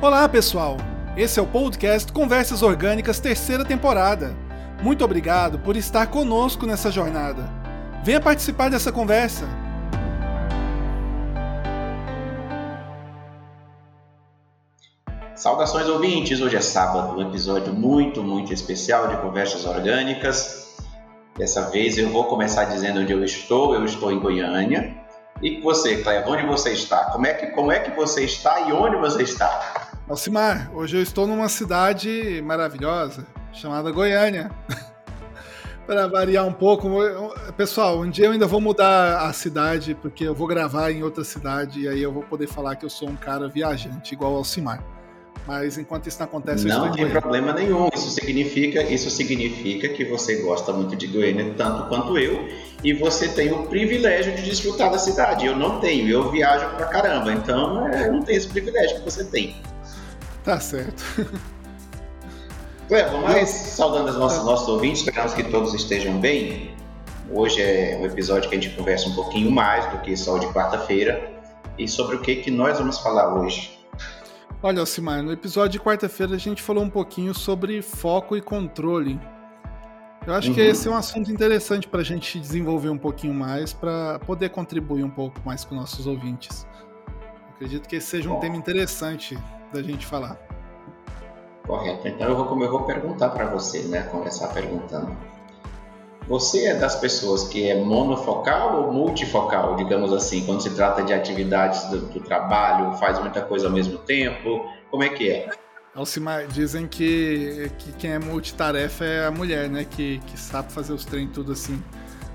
Olá, 0.00 0.28
pessoal! 0.28 0.76
Esse 1.16 1.40
é 1.40 1.42
o 1.42 1.46
podcast 1.46 2.12
Conversas 2.12 2.62
Orgânicas, 2.62 3.18
terceira 3.18 3.64
temporada. 3.64 4.32
Muito 4.80 5.04
obrigado 5.04 5.58
por 5.58 5.76
estar 5.76 6.06
conosco 6.06 6.64
nessa 6.64 6.88
jornada. 6.88 7.42
Venha 8.04 8.20
participar 8.20 8.70
dessa 8.70 8.92
conversa. 8.92 9.44
Saudações 15.34 15.88
ouvintes! 15.88 16.40
Hoje 16.40 16.54
é 16.54 16.60
sábado, 16.60 17.18
um 17.18 17.28
episódio 17.28 17.72
muito, 17.72 18.22
muito 18.22 18.54
especial 18.54 19.08
de 19.08 19.16
Conversas 19.16 19.66
Orgânicas. 19.66 20.76
Dessa 21.36 21.70
vez 21.70 21.98
eu 21.98 22.08
vou 22.10 22.26
começar 22.26 22.66
dizendo 22.66 23.00
onde 23.00 23.12
eu 23.12 23.24
estou. 23.24 23.74
Eu 23.74 23.84
estou 23.84 24.12
em 24.12 24.20
Goiânia. 24.20 24.96
E 25.42 25.60
você, 25.60 26.02
Cleber, 26.02 26.28
onde 26.28 26.46
você 26.46 26.72
está? 26.72 27.06
Como 27.06 27.26
é 27.26 27.34
que, 27.34 27.46
como 27.48 27.72
é 27.72 27.80
que 27.80 27.90
você 27.90 28.24
está 28.24 28.60
e 28.60 28.72
onde 28.72 28.96
você 28.96 29.24
está? 29.24 29.87
Alcimar, 30.08 30.70
hoje 30.74 30.96
eu 30.96 31.02
estou 31.02 31.26
numa 31.26 31.50
cidade 31.50 32.42
maravilhosa 32.42 33.26
chamada 33.52 33.90
Goiânia. 33.90 34.50
Para 35.86 36.06
variar 36.06 36.46
um 36.46 36.52
pouco, 36.52 36.88
pessoal, 37.58 38.00
um 38.00 38.08
dia 38.08 38.26
eu 38.26 38.32
ainda 38.32 38.46
vou 38.46 38.60
mudar 38.60 39.26
a 39.26 39.32
cidade, 39.34 39.94
porque 39.94 40.24
eu 40.24 40.34
vou 40.34 40.46
gravar 40.46 40.90
em 40.90 41.02
outra 41.02 41.24
cidade 41.24 41.80
e 41.80 41.88
aí 41.88 42.02
eu 42.02 42.10
vou 42.10 42.22
poder 42.22 42.46
falar 42.46 42.76
que 42.76 42.86
eu 42.86 42.90
sou 42.90 43.08
um 43.08 43.16
cara 43.16 43.48
viajante, 43.48 44.14
igual 44.14 44.32
ao 44.32 44.38
Alcimar. 44.38 44.82
Mas 45.46 45.76
enquanto 45.76 46.06
isso 46.08 46.18
não 46.18 46.26
acontece, 46.26 46.68
eu 46.68 46.78
não 46.78 46.92
tem 46.92 47.08
problema 47.08 47.52
nenhum. 47.52 47.88
Isso 47.94 48.10
significa, 48.10 48.82
isso 48.82 49.10
significa 49.10 49.88
que 49.90 50.04
você 50.06 50.36
gosta 50.42 50.72
muito 50.72 50.96
de 50.96 51.06
Goiânia 51.06 51.54
tanto 51.56 51.88
quanto 51.88 52.18
eu 52.18 52.48
e 52.82 52.94
você 52.94 53.28
tem 53.28 53.52
o 53.52 53.66
privilégio 53.66 54.34
de 54.34 54.42
desfrutar 54.42 54.90
da 54.90 54.98
cidade. 54.98 55.46
Eu 55.46 55.56
não 55.56 55.80
tenho, 55.80 56.08
eu 56.08 56.30
viajo 56.30 56.66
pra 56.76 56.86
caramba, 56.86 57.32
então 57.32 57.88
é, 57.88 58.08
eu 58.08 58.12
não 58.12 58.22
tenho 58.22 58.38
esse 58.38 58.48
privilégio 58.48 58.98
que 58.98 59.04
você 59.04 59.24
tem. 59.24 59.56
Tá 60.44 60.58
certo. 60.60 61.02
Ué, 62.90 63.10
mais 63.20 63.50
saudando 63.50 64.08
os 64.08 64.16
nossos, 64.16 64.44
nossos 64.44 64.68
ouvintes, 64.68 65.00
esperamos 65.00 65.34
que 65.34 65.44
todos 65.44 65.74
estejam 65.74 66.18
bem. 66.18 66.74
Hoje 67.30 67.60
é 67.60 67.98
um 68.00 68.06
episódio 68.06 68.48
que 68.48 68.56
a 68.56 68.60
gente 68.60 68.74
conversa 68.74 69.08
um 69.10 69.14
pouquinho 69.14 69.50
mais 69.50 69.84
do 69.90 69.98
que 69.98 70.16
só 70.16 70.36
o 70.36 70.38
de 70.38 70.46
quarta-feira. 70.46 71.30
E 71.76 71.86
sobre 71.86 72.16
o 72.16 72.20
que, 72.20 72.36
que 72.36 72.50
nós 72.50 72.78
vamos 72.78 72.98
falar 72.98 73.34
hoje? 73.34 73.78
Olha, 74.62 74.80
Alcimar, 74.80 75.22
no 75.22 75.30
episódio 75.30 75.72
de 75.72 75.80
quarta-feira 75.80 76.34
a 76.34 76.38
gente 76.38 76.62
falou 76.62 76.82
um 76.82 76.88
pouquinho 76.88 77.34
sobre 77.34 77.82
foco 77.82 78.34
e 78.36 78.40
controle. 78.40 79.20
Eu 80.26 80.34
acho 80.34 80.48
uhum. 80.48 80.54
que 80.54 80.60
esse 80.62 80.88
é 80.88 80.90
um 80.90 80.96
assunto 80.96 81.30
interessante 81.30 81.86
para 81.86 82.00
a 82.00 82.04
gente 82.04 82.40
desenvolver 82.40 82.88
um 82.88 82.98
pouquinho 82.98 83.34
mais, 83.34 83.72
para 83.72 84.18
poder 84.20 84.48
contribuir 84.48 85.04
um 85.04 85.10
pouco 85.10 85.40
mais 85.44 85.64
com 85.64 85.74
nossos 85.74 86.06
ouvintes. 86.06 86.66
Acredito 87.54 87.86
que 87.86 87.96
esse 87.96 88.06
seja 88.06 88.30
um 88.30 88.34
Bom. 88.34 88.40
tema 88.40 88.56
interessante 88.56 89.38
da 89.72 89.82
gente 89.82 90.06
falar. 90.06 90.36
Correto. 91.66 92.08
Então 92.08 92.28
eu 92.28 92.36
vou, 92.36 92.62
eu 92.62 92.70
vou 92.70 92.82
perguntar 92.84 93.28
para 93.30 93.46
você, 93.46 93.82
né? 93.82 94.02
Começar 94.02 94.48
perguntando. 94.48 95.16
Você 96.26 96.66
é 96.66 96.74
das 96.74 96.96
pessoas 96.96 97.48
que 97.48 97.68
é 97.70 97.82
monofocal 97.82 98.82
ou 98.82 98.92
multifocal, 98.92 99.76
digamos 99.76 100.12
assim, 100.12 100.44
quando 100.44 100.62
se 100.62 100.70
trata 100.74 101.02
de 101.02 101.12
atividades 101.12 101.84
do, 101.84 102.00
do 102.00 102.20
trabalho, 102.20 102.92
faz 102.98 103.18
muita 103.18 103.40
coisa 103.40 103.66
ao 103.66 103.72
mesmo 103.72 103.98
tempo? 103.98 104.66
Como 104.90 105.02
é 105.02 105.08
que 105.08 105.30
é? 105.30 105.48
Alcimar, 105.94 106.46
dizem 106.46 106.86
que, 106.86 107.70
que 107.78 107.92
quem 107.92 108.12
é 108.12 108.18
multitarefa 108.18 109.04
é 109.04 109.26
a 109.26 109.30
mulher, 109.30 109.68
né? 109.68 109.84
Que, 109.84 110.18
que 110.26 110.38
sabe 110.38 110.70
fazer 110.70 110.92
os 110.92 111.04
treinos 111.04 111.34
tudo 111.34 111.52
assim 111.52 111.82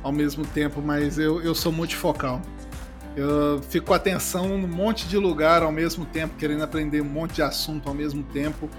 ao 0.03 0.12
mesmo 0.12 0.45
tempo, 0.45 0.81
mas 0.81 1.18
eu, 1.18 1.42
eu 1.42 1.56
sou 1.56 1.72
multifocal. 1.72 2.42
Eu 3.16 3.61
fico 3.69 3.88
com 3.88 3.94
atenção 3.94 4.58
num 4.58 4.67
monte 4.67 5.08
de 5.08 5.17
lugar 5.17 5.61
ao 5.61 5.72
mesmo 5.72 6.06
tempo, 6.06 6.36
querendo 6.38 6.64
aprender 6.64 7.02
um 7.02 7.06
monte 7.06 7.36
de 7.36 7.42
assunto 7.44 7.88
ao 7.88 7.94
mesmo 7.94 8.23
tempo 8.23 8.69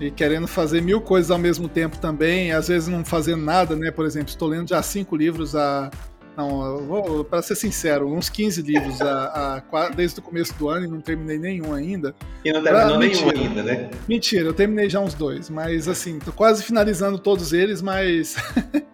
e 0.00 0.10
querendo 0.10 0.46
fazer 0.46 0.80
mil 0.80 1.00
coisas 1.00 1.30
ao 1.30 1.38
mesmo 1.38 1.68
tempo 1.68 1.98
também, 1.98 2.52
às 2.52 2.68
vezes 2.68 2.88
não 2.88 3.04
fazendo 3.04 3.42
nada, 3.42 3.76
né? 3.76 3.90
Por 3.90 4.04
exemplo, 4.04 4.28
estou 4.28 4.48
lendo 4.48 4.68
já 4.68 4.82
cinco 4.82 5.16
livros 5.16 5.54
a. 5.54 5.90
Não, 6.36 7.24
para 7.24 7.40
ser 7.40 7.54
sincero, 7.54 8.12
uns 8.12 8.28
15 8.28 8.60
livros 8.60 9.00
a, 9.00 9.62
a, 9.72 9.88
desde 9.88 10.20
o 10.20 10.22
começo 10.22 10.52
do 10.58 10.68
ano 10.68 10.84
e 10.84 10.88
não 10.88 11.00
terminei 11.00 11.38
nenhum 11.38 11.72
ainda. 11.72 12.14
E 12.44 12.52
não 12.52 12.62
terminou 12.62 12.98
nenhum 12.98 13.30
ainda, 13.30 13.62
né? 13.62 13.90
Mentira, 14.06 14.44
eu 14.44 14.52
terminei 14.52 14.90
já 14.90 15.00
uns 15.00 15.14
dois, 15.14 15.48
mas 15.48 15.88
assim, 15.88 16.18
tô 16.18 16.32
quase 16.32 16.62
finalizando 16.62 17.18
todos 17.18 17.54
eles, 17.54 17.80
mas 17.80 18.36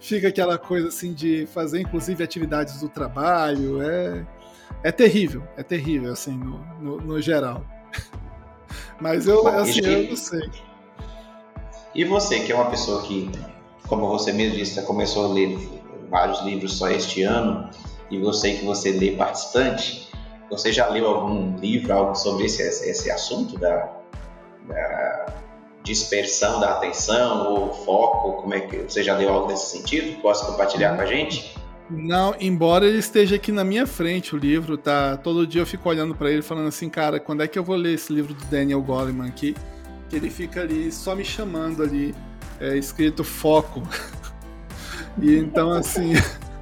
fica 0.00 0.28
aquela 0.28 0.58
coisa 0.58 0.88
assim 0.88 1.12
de 1.12 1.46
fazer 1.46 1.80
inclusive 1.80 2.22
atividades 2.22 2.80
do 2.80 2.88
trabalho, 2.88 3.82
é, 3.82 4.26
é 4.82 4.92
terrível, 4.92 5.42
é 5.56 5.62
terrível 5.62 6.12
assim 6.12 6.36
no, 6.36 6.58
no, 6.80 6.96
no 6.98 7.20
geral. 7.20 7.64
Mas 9.00 9.26
eu, 9.26 9.42
Bom, 9.42 9.48
assim, 9.50 9.80
eu 9.80 10.08
não 10.10 10.16
sei. 10.16 10.50
E 11.94 12.04
você, 12.04 12.40
que 12.40 12.52
é 12.52 12.54
uma 12.54 12.70
pessoa 12.70 13.02
que, 13.02 13.30
como 13.86 14.08
você 14.08 14.32
mesmo 14.32 14.56
disse, 14.56 14.80
começou 14.82 15.30
a 15.30 15.34
ler 15.34 15.58
vários 16.10 16.40
livros 16.42 16.74
só 16.74 16.88
este 16.90 17.22
ano, 17.22 17.70
e 18.10 18.18
você 18.18 18.54
que 18.54 18.64
você 18.64 18.92
lê 18.92 19.12
bastante, 19.12 20.08
você 20.50 20.72
já 20.72 20.88
leu 20.88 21.06
algum 21.06 21.56
livro, 21.56 21.92
algo 21.92 22.14
sobre 22.14 22.46
esse, 22.46 22.62
esse 22.62 23.10
assunto 23.10 23.58
da, 23.58 23.92
da 24.66 25.37
dispersão 25.88 26.60
da 26.60 26.72
atenção 26.72 27.50
ou 27.50 27.72
foco? 27.72 28.42
Como 28.42 28.54
é 28.54 28.60
que 28.60 28.76
você 28.76 29.02
já 29.02 29.16
deu 29.16 29.30
algo 29.30 29.48
nesse 29.48 29.76
sentido? 29.76 30.20
Posso 30.20 30.46
compartilhar 30.46 30.94
com 30.94 31.02
a 31.02 31.06
gente? 31.06 31.56
Não, 31.90 32.34
embora 32.38 32.86
ele 32.86 32.98
esteja 32.98 33.36
aqui 33.36 33.50
na 33.50 33.64
minha 33.64 33.86
frente, 33.86 34.36
o 34.36 34.38
livro, 34.38 34.76
tá? 34.76 35.16
Todo 35.16 35.46
dia 35.46 35.62
eu 35.62 35.66
fico 35.66 35.88
olhando 35.88 36.14
para 36.14 36.30
ele 36.30 36.42
falando 36.42 36.68
assim, 36.68 36.90
cara, 36.90 37.18
quando 37.18 37.42
é 37.42 37.48
que 37.48 37.58
eu 37.58 37.64
vou 37.64 37.76
ler 37.76 37.94
esse 37.94 38.12
livro 38.12 38.34
do 38.34 38.44
Daniel 38.44 38.82
Goleman 38.82 39.26
aqui? 39.26 39.56
Que 40.10 40.16
ele 40.16 40.28
fica 40.28 40.60
ali 40.60 40.92
só 40.92 41.14
me 41.14 41.24
chamando 41.24 41.82
ali, 41.82 42.14
é, 42.60 42.76
escrito 42.76 43.24
foco. 43.24 43.82
e 45.18 45.34
então 45.36 45.70
assim, 45.70 46.12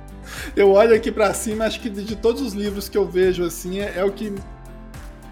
eu 0.55 0.71
olho 0.71 0.95
aqui 0.95 1.11
para 1.11 1.35
cima, 1.35 1.65
acho 1.65 1.81
que 1.81 1.91
de 1.91 2.15
todos 2.15 2.41
os 2.41 2.53
livros 2.55 2.89
que 2.89 2.97
eu 2.97 3.05
vejo 3.05 3.45
assim, 3.45 3.81
é, 3.81 3.95
é 3.97 4.05
o 4.05 4.13
que 4.13 4.33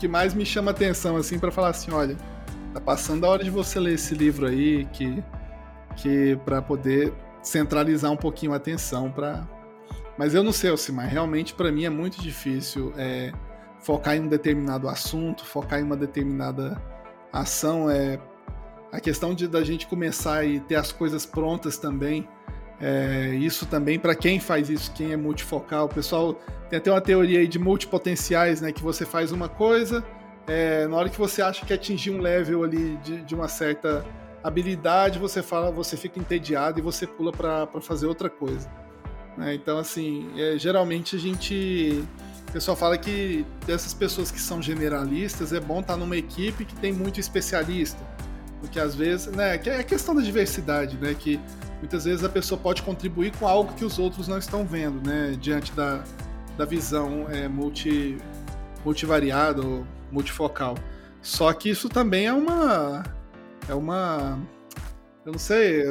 que 0.00 0.08
mais 0.08 0.34
me 0.34 0.44
chama 0.44 0.72
atenção 0.72 1.16
assim 1.16 1.38
para 1.38 1.52
falar 1.52 1.68
assim, 1.68 1.92
olha, 1.92 2.16
tá 2.74 2.80
passando 2.80 3.24
a 3.24 3.28
hora 3.30 3.44
de 3.44 3.50
você 3.50 3.78
ler 3.78 3.94
esse 3.94 4.14
livro 4.14 4.46
aí 4.46 4.84
que 4.86 5.22
que 5.96 6.36
para 6.44 6.60
poder 6.60 7.12
centralizar 7.42 8.10
um 8.10 8.16
pouquinho 8.16 8.52
a 8.52 8.56
atenção 8.56 9.10
para 9.10 9.46
mas 10.16 10.34
eu 10.34 10.44
não 10.44 10.52
sei, 10.52 10.70
Alcimar, 10.70 11.08
realmente 11.08 11.54
para 11.54 11.72
mim 11.72 11.84
é 11.84 11.90
muito 11.90 12.20
difícil 12.20 12.92
é, 12.96 13.32
focar 13.80 14.16
em 14.16 14.20
um 14.20 14.28
determinado 14.28 14.88
assunto, 14.88 15.44
focar 15.44 15.80
em 15.80 15.82
uma 15.82 15.96
determinada 15.96 16.80
ação. 17.32 17.90
É, 17.90 18.18
a 18.92 19.00
questão 19.00 19.34
de 19.34 19.48
da 19.48 19.64
gente 19.64 19.86
começar 19.86 20.44
e 20.44 20.60
ter 20.60 20.76
as 20.76 20.92
coisas 20.92 21.26
prontas 21.26 21.76
também. 21.76 22.28
É, 22.80 23.34
isso 23.34 23.66
também, 23.66 23.98
para 23.98 24.14
quem 24.14 24.38
faz 24.38 24.70
isso, 24.70 24.92
quem 24.92 25.12
é 25.12 25.16
multifocal, 25.16 25.86
o 25.86 25.88
pessoal 25.88 26.34
tem 26.70 26.78
até 26.78 26.90
uma 26.90 27.00
teoria 27.00 27.40
aí 27.40 27.48
de 27.48 27.58
multipotenciais, 27.58 28.60
né? 28.60 28.72
Que 28.72 28.82
você 28.82 29.04
faz 29.04 29.32
uma 29.32 29.48
coisa, 29.48 30.04
é, 30.46 30.86
na 30.86 30.96
hora 30.96 31.08
que 31.08 31.18
você 31.18 31.40
acha 31.40 31.64
que 31.64 31.72
atingir 31.72 32.10
um 32.10 32.20
level 32.20 32.64
ali 32.64 32.96
de, 32.98 33.22
de 33.22 33.34
uma 33.34 33.48
certa 33.48 34.04
habilidade, 34.42 35.18
você 35.18 35.42
fala, 35.42 35.70
você 35.70 35.96
fica 35.96 36.20
entediado 36.20 36.78
e 36.78 36.82
você 36.82 37.06
pula 37.06 37.32
para 37.32 37.66
fazer 37.80 38.06
outra 38.06 38.28
coisa. 38.28 38.70
Né? 39.36 39.54
Então, 39.54 39.78
assim, 39.78 40.30
é, 40.36 40.58
geralmente 40.58 41.16
a 41.16 41.18
gente. 41.18 42.04
O 42.48 42.52
pessoal 42.52 42.76
fala 42.76 42.96
que 42.96 43.44
dessas 43.66 43.92
pessoas 43.92 44.30
que 44.30 44.40
são 44.40 44.62
generalistas 44.62 45.52
é 45.52 45.58
bom 45.58 45.80
estar 45.80 45.96
numa 45.96 46.16
equipe 46.16 46.64
que 46.64 46.74
tem 46.76 46.92
muito 46.92 47.18
especialista. 47.18 47.98
Porque 48.60 48.78
às 48.78 48.94
vezes, 48.94 49.26
né, 49.26 49.58
que 49.58 49.68
é 49.68 49.80
a 49.80 49.82
questão 49.82 50.14
da 50.14 50.22
diversidade, 50.22 50.96
né? 50.98 51.14
Que 51.18 51.40
muitas 51.80 52.04
vezes 52.04 52.22
a 52.22 52.28
pessoa 52.28 52.60
pode 52.60 52.82
contribuir 52.82 53.32
com 53.36 53.48
algo 53.48 53.74
que 53.74 53.84
os 53.84 53.98
outros 53.98 54.28
não 54.28 54.38
estão 54.38 54.64
vendo, 54.64 55.04
né? 55.04 55.36
Diante 55.40 55.72
da, 55.72 56.04
da 56.56 56.64
visão 56.64 57.26
é, 57.28 57.48
multi, 57.48 58.16
multivariada 58.84 59.62
multifocal. 60.10 60.76
Só 61.22 61.52
que 61.52 61.70
isso 61.70 61.88
também 61.88 62.26
é 62.26 62.32
uma 62.32 63.02
é 63.68 63.74
uma 63.74 64.38
eu 65.24 65.32
não 65.32 65.38
sei, 65.38 65.84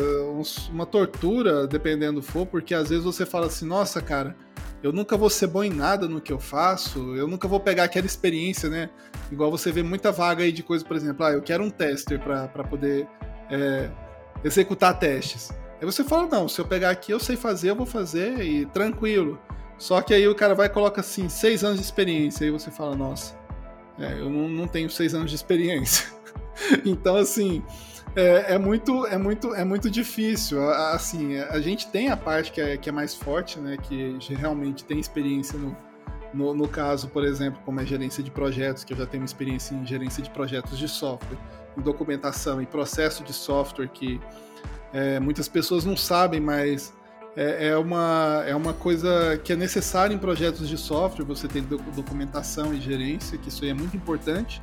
uma 0.69 0.85
tortura, 0.85 1.65
dependendo 1.65 2.19
do 2.19 2.25
for, 2.25 2.45
porque 2.45 2.75
às 2.75 2.89
vezes 2.89 3.03
você 3.03 3.25
fala 3.25 3.47
assim, 3.47 3.65
nossa, 3.65 3.99
cara, 3.99 4.35
eu 4.83 4.91
nunca 4.91 5.17
vou 5.17 5.29
ser 5.29 5.47
bom 5.47 5.63
em 5.63 5.71
nada 5.71 6.07
no 6.07 6.21
que 6.21 6.31
eu 6.31 6.39
faço, 6.39 7.15
eu 7.15 7.27
nunca 7.27 7.47
vou 7.47 7.59
pegar 7.59 7.85
aquela 7.85 8.05
experiência, 8.05 8.69
né? 8.69 8.91
Igual 9.31 9.49
você 9.49 9.71
vê 9.71 9.81
muita 9.81 10.11
vaga 10.11 10.43
aí 10.43 10.51
de 10.51 10.61
coisa, 10.61 10.85
por 10.85 10.95
exemplo, 10.95 11.25
ah, 11.25 11.31
eu 11.31 11.41
quero 11.41 11.63
um 11.63 11.69
tester 11.69 12.19
para 12.19 12.63
poder 12.63 13.07
é, 13.49 13.89
executar 14.43 14.99
testes. 14.99 15.51
Aí 15.79 15.85
você 15.85 16.03
fala, 16.03 16.27
não, 16.27 16.47
se 16.47 16.61
eu 16.61 16.65
pegar 16.65 16.91
aqui, 16.91 17.11
eu 17.11 17.19
sei 17.19 17.35
fazer, 17.35 17.71
eu 17.71 17.75
vou 17.75 17.87
fazer 17.87 18.43
e 18.43 18.65
tranquilo. 18.67 19.39
Só 19.79 19.99
que 20.01 20.13
aí 20.13 20.27
o 20.27 20.35
cara 20.35 20.53
vai 20.53 20.67
e 20.67 20.69
coloca 20.69 21.01
assim, 21.01 21.27
seis 21.27 21.63
anos 21.63 21.77
de 21.77 21.83
experiência, 21.83 22.45
aí 22.45 22.51
você 22.51 22.69
fala, 22.69 22.95
nossa, 22.95 23.35
é, 23.99 24.13
eu 24.13 24.29
não, 24.29 24.47
não 24.47 24.67
tenho 24.67 24.89
seis 24.89 25.13
anos 25.13 25.29
de 25.29 25.35
experiência. 25.35 26.07
então, 26.85 27.15
assim, 27.15 27.63
é, 28.15 28.53
é, 28.53 28.57
muito, 28.57 29.05
é 29.07 29.17
muito, 29.17 29.53
é 29.55 29.63
muito 29.63 29.89
difícil. 29.89 30.67
Assim, 30.69 31.37
a 31.37 31.59
gente 31.59 31.87
tem 31.87 32.09
a 32.09 32.17
parte 32.17 32.51
que 32.51 32.61
é, 32.61 32.77
que 32.77 32.89
é 32.89 32.91
mais 32.91 33.15
forte, 33.15 33.59
né? 33.59 33.77
Que 33.77 34.17
realmente 34.35 34.83
tem 34.83 34.99
experiência 34.99 35.57
no, 35.57 35.75
No, 36.33 36.53
no 36.53 36.67
caso, 36.67 37.07
por 37.09 37.23
exemplo, 37.23 37.61
como 37.65 37.79
é 37.79 37.85
gerência 37.85 38.23
de 38.23 38.31
projetos, 38.31 38.83
que 38.83 38.93
eu 38.93 38.97
já 38.97 39.05
tenho 39.05 39.23
experiência 39.23 39.75
em 39.75 39.85
gerência 39.85 40.21
de 40.21 40.29
projetos 40.29 40.77
de 40.77 40.87
software, 40.87 41.37
em 41.77 41.81
documentação, 41.81 42.61
em 42.61 42.65
processo 42.65 43.23
de 43.23 43.33
software, 43.33 43.87
que 43.87 44.19
é, 44.91 45.19
muitas 45.19 45.47
pessoas 45.47 45.85
não 45.85 45.97
sabem, 45.97 46.39
mas 46.39 46.93
é, 47.35 47.69
é, 47.69 47.77
uma, 47.77 48.43
é 48.45 48.55
uma 48.55 48.73
coisa 48.73 49.39
que 49.43 49.53
é 49.53 49.55
necessária 49.55 50.13
em 50.13 50.17
projetos 50.17 50.69
de 50.69 50.77
software, 50.77 51.25
você 51.25 51.47
tem 51.47 51.63
documentação 51.95 52.73
e 52.73 52.79
gerência, 52.79 53.37
que 53.37 53.49
isso 53.49 53.63
aí 53.63 53.71
é 53.71 53.73
muito 53.73 53.97
importante, 53.97 54.61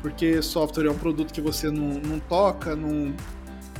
porque 0.00 0.40
software 0.40 0.86
é 0.86 0.90
um 0.90 0.96
produto 0.96 1.32
que 1.32 1.40
você 1.40 1.70
não, 1.70 2.00
não 2.00 2.18
toca, 2.18 2.74
não, 2.74 3.14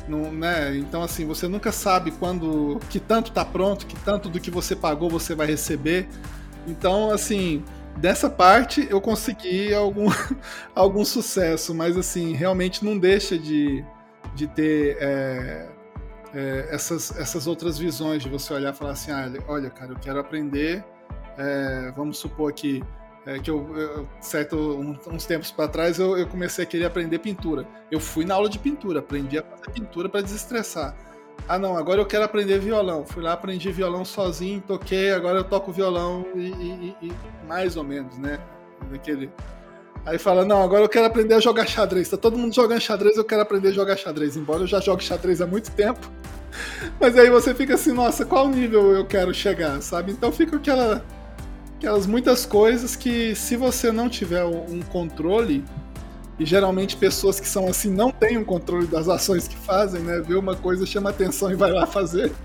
não, 0.06 0.31
né? 0.33 0.77
Então 0.77 1.03
assim, 1.03 1.25
você 1.25 1.49
nunca 1.49 1.73
sabe 1.73 2.11
quando 2.11 2.79
que 2.91 3.00
tanto 3.00 3.31
está 3.31 3.44
pronto, 3.44 3.87
que 3.87 3.97
tanto 4.00 4.29
do 4.29 4.38
que 4.38 4.50
você 4.50 4.77
pagou 4.77 5.09
você 5.09 5.35
vai 5.35 5.47
receber. 5.47 6.06
Então, 6.67 7.11
assim, 7.11 7.65
dessa 7.97 8.29
parte 8.29 8.87
eu 8.91 9.00
consegui 9.00 9.73
algum, 9.73 10.11
algum 10.75 11.05
sucesso, 11.05 11.75
mas 11.75 11.97
assim, 11.97 12.35
realmente 12.35 12.85
não 12.85 12.99
deixa 12.99 13.38
de, 13.38 13.85
de 14.35 14.47
ter 14.47 14.99
é, 15.00 15.69
é, 16.37 16.69
essas, 16.71 17.19
essas 17.19 17.47
outras 17.47 17.79
visões 17.79 18.23
de 18.23 18.29
você 18.29 18.53
olhar 18.53 18.75
e 18.75 18.77
falar 18.77 18.91
assim, 18.91 19.11
ah, 19.11 19.33
olha, 19.49 19.71
cara, 19.71 19.93
eu 19.93 19.97
quero 19.97 20.21
aprender, 20.21 20.85
é, 21.38 21.91
vamos 21.97 22.19
supor 22.19 22.53
que, 22.53 22.85
é, 23.25 23.38
que 23.38 23.50
eu, 23.50 23.75
eu 23.75 24.09
certo, 24.21 24.55
um, 24.55 24.99
uns 25.11 25.25
tempos 25.25 25.50
para 25.50 25.67
trás 25.67 25.99
eu, 25.99 26.19
eu, 26.19 26.27
comecei 26.27 26.62
a 26.62 26.67
querer 26.67 26.85
aprender 26.85 27.21
pintura. 27.21 27.67
Eu 27.91 27.99
fui 27.99 28.27
na 28.27 28.35
aula 28.35 28.50
de 28.50 28.59
pintura, 28.59 28.99
aprendi 28.99 29.38
a 29.38 29.43
fazer 29.43 29.71
pintura 29.73 30.11
para 30.11 30.21
desestressar. 30.21 30.94
Ah, 31.49 31.59
não, 31.59 31.75
agora 31.75 32.03
eu 32.03 32.06
quero 32.06 32.25
aprender 32.25 32.59
violão. 32.59 33.06
Fui 33.06 33.23
lá, 33.23 33.33
aprendi 33.33 33.73
violão 33.73 34.05
sozinho, 34.05 34.61
toquei, 34.61 35.12
agora 35.12 35.38
eu 35.38 35.44
toco 35.44 35.73
violão 35.73 36.27
e, 36.35 36.49
e, 36.49 36.97
e 37.00 37.12
mais 37.47 37.79
ou 37.79 37.85
menos, 37.85 38.19
né? 38.19 38.38
Daquele, 38.91 39.31
Aí 40.06 40.19
fala, 40.19 40.44
não, 40.44 40.62
agora 40.62 40.85
eu 40.85 40.88
quero 40.88 41.05
aprender 41.05 41.35
a 41.35 41.41
jogar 41.41 41.67
xadrez. 41.67 42.08
Tá 42.08 42.17
todo 42.17 42.38
mundo 42.38 42.55
jogando 42.55 42.81
xadrez, 42.81 43.17
eu 43.17 43.25
quero 43.25 43.43
aprender 43.43 43.69
a 43.69 43.73
jogar 43.73 43.97
xadrez. 43.97 44.37
Embora 44.37 44.62
eu 44.62 44.67
já 44.67 44.81
jogue 44.81 45.03
xadrez 45.03 45.41
há 45.41 45.47
muito 45.47 45.73
tempo. 45.73 46.08
Mas 47.00 47.19
aí 47.19 47.29
você 47.29 47.53
fica 47.53 47.75
assim, 47.75 47.93
nossa, 47.93 48.25
qual 48.25 48.49
nível 48.49 48.93
eu 48.93 49.05
quero 49.05 49.35
chegar, 49.35 49.82
sabe? 49.82 50.12
Então 50.12 50.31
fica 50.31 50.56
aquela, 50.56 51.05
aquelas 51.76 52.06
muitas 52.06 52.47
coisas 52.47 52.94
que 52.94 53.35
se 53.35 53.56
você 53.56 53.91
não 53.91 54.08
tiver 54.08 54.44
um 54.44 54.81
controle, 54.81 55.64
e 56.38 56.44
geralmente 56.44 56.97
pessoas 56.97 57.41
que 57.41 57.49
são 57.49 57.67
assim 57.67 57.91
não 57.91 58.11
têm 58.12 58.38
um 58.38 58.44
controle 58.44 58.87
das 58.87 59.09
ações 59.09 59.49
que 59.49 59.56
fazem, 59.56 60.02
né? 60.02 60.20
Vê 60.20 60.35
uma 60.35 60.55
coisa, 60.55 60.87
chama 60.87 61.11
atenção 61.11 61.50
e 61.50 61.55
vai 61.55 61.73
lá 61.73 61.87
fazer. 61.87 62.32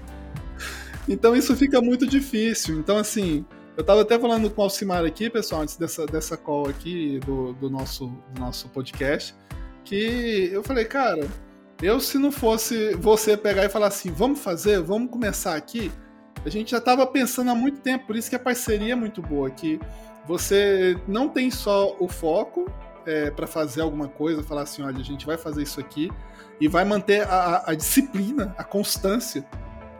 Então 1.10 1.36
isso 1.36 1.56
fica 1.56 1.82
muito 1.82 2.06
difícil. 2.06 2.78
Então, 2.78 2.96
assim, 2.96 3.44
eu 3.82 3.86
tava 3.86 4.02
até 4.02 4.18
falando 4.20 4.48
com 4.48 4.62
o 4.62 4.64
Alcimar 4.64 5.04
aqui, 5.04 5.28
pessoal, 5.28 5.64
antes 5.64 5.76
dessa, 5.76 6.06
dessa 6.06 6.38
call 6.38 6.70
aqui 6.70 7.20
do, 7.26 7.54
do, 7.54 7.68
nosso, 7.68 8.06
do 8.32 8.40
nosso 8.40 8.70
podcast, 8.70 9.34
que 9.84 10.52
eu 10.54 10.62
falei, 10.62 10.86
cara, 10.86 11.28
eu 11.82 12.00
se 12.00 12.20
não 12.20 12.32
fosse 12.32 12.94
você 12.94 13.36
pegar 13.36 13.66
e 13.66 13.70
falar 13.70 13.88
assim, 13.88 14.12
vamos 14.12 14.40
fazer, 14.40 14.80
vamos 14.82 15.10
começar 15.10 15.56
aqui, 15.56 15.92
a 16.46 16.50
gente 16.50 16.70
já 16.70 16.78
estava 16.78 17.08
pensando 17.08 17.50
há 17.50 17.56
muito 17.56 17.82
tempo, 17.82 18.06
por 18.06 18.16
isso 18.16 18.30
que 18.30 18.36
a 18.36 18.40
parceria 18.40 18.94
é 18.94 18.96
muito 18.96 19.20
boa, 19.20 19.50
que 19.50 19.80
você 20.28 20.96
não 21.08 21.28
tem 21.28 21.50
só 21.50 21.96
o 22.00 22.08
foco 22.08 22.72
é, 23.08 23.32
para 23.32 23.48
fazer 23.48 23.82
alguma 23.82 24.08
coisa, 24.08 24.44
falar 24.44 24.62
assim, 24.62 24.84
olha, 24.84 25.00
a 25.00 25.04
gente 25.04 25.26
vai 25.26 25.40
fazer 25.40 25.64
isso 25.64 25.80
aqui, 25.80 26.12
e 26.60 26.68
vai 26.68 26.86
manter 26.86 27.28
a, 27.28 27.64
a 27.66 27.74
disciplina, 27.74 28.54
a 28.60 28.64
constância 28.64 29.44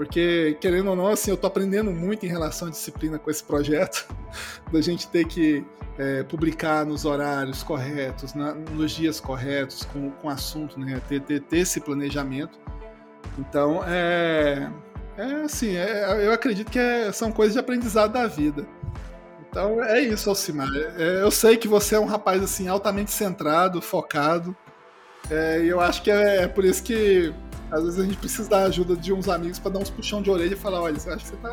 porque, 0.02 0.58
querendo 0.60 0.90
ou 0.90 0.96
não, 0.96 1.10
assim, 1.10 1.30
eu 1.30 1.38
tô 1.38 1.46
aprendendo 1.46 1.92
muito 1.92 2.26
em 2.26 2.28
relação 2.28 2.68
à 2.68 2.72
disciplina 2.72 3.20
com 3.20 3.30
esse 3.30 3.44
projeto, 3.44 4.08
da 4.74 4.82
gente 4.82 5.08
ter 5.08 5.28
que 5.28 5.64
é, 5.96 6.24
publicar 6.24 6.84
nos 6.84 7.06
horários 7.06 7.62
corretos, 7.62 8.34
na, 8.34 8.52
nos 8.56 8.94
dias 8.94 9.20
corretos, 9.20 9.86
com, 9.86 10.10
com 10.10 10.28
assunto, 10.28 10.80
né? 10.80 11.00
Ter, 11.08 11.22
ter, 11.22 11.42
ter 11.42 11.60
esse 11.60 11.80
planejamento. 11.80 12.58
Então, 13.38 13.84
é, 13.86 14.72
é 15.20 15.24
assim, 15.44 15.76
é, 15.76 16.26
eu 16.26 16.34
acredito 16.34 16.72
que 16.72 16.80
é, 16.80 17.12
são 17.12 17.32
coisas 17.32 17.54
de 17.54 17.60
aprendizado 17.60 18.14
da 18.14 18.26
vida. 18.26 18.66
Então 19.48 19.84
é 19.84 20.02
isso, 20.02 20.32
Alcimar. 20.32 20.68
É, 20.98 21.22
eu 21.22 21.30
sei 21.30 21.58
que 21.58 21.68
você 21.68 21.94
é 21.94 22.00
um 22.00 22.06
rapaz 22.06 22.42
assim 22.42 22.68
altamente 22.68 23.12
centrado, 23.12 23.80
focado. 23.84 24.58
É, 25.30 25.62
e 25.62 25.68
eu 25.68 25.80
acho 25.80 26.02
que 26.02 26.10
é, 26.10 26.42
é 26.42 26.48
por 26.48 26.66
isso 26.66 26.82
que 26.82 27.32
às 27.72 27.84
vezes 27.84 28.00
a 28.00 28.04
gente 28.04 28.18
precisa 28.18 28.50
da 28.50 28.64
ajuda 28.64 28.96
de 28.96 29.14
uns 29.14 29.30
amigos 29.30 29.58
para 29.58 29.72
dar 29.72 29.80
uns 29.80 29.90
puxão 29.90 30.22
de 30.22 30.30
orelha 30.30 30.54
e 30.54 30.58
falar, 30.58 30.82
olha, 30.82 31.00
você 31.00 31.10
acha 31.10 31.20
que 31.20 31.28
você 31.28 31.38
tá 31.38 31.52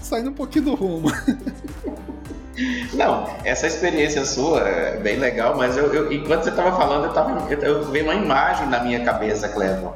saindo 0.00 0.30
um 0.30 0.34
pouquinho 0.34 0.66
do 0.66 0.74
rumo. 0.74 1.08
Não, 2.94 3.28
essa 3.44 3.66
experiência 3.66 4.24
sua 4.24 4.60
é 4.60 4.96
bem 4.98 5.16
legal, 5.16 5.56
mas 5.56 5.76
eu, 5.76 5.92
eu 5.92 6.12
enquanto 6.12 6.44
você 6.44 6.50
estava 6.50 6.76
falando, 6.76 7.04
eu, 7.04 7.12
tava, 7.12 7.52
eu, 7.52 7.58
eu 7.60 7.84
vi 7.90 8.02
uma 8.02 8.14
imagem 8.14 8.68
na 8.68 8.82
minha 8.82 9.04
cabeça, 9.04 9.48
Clevo. 9.48 9.94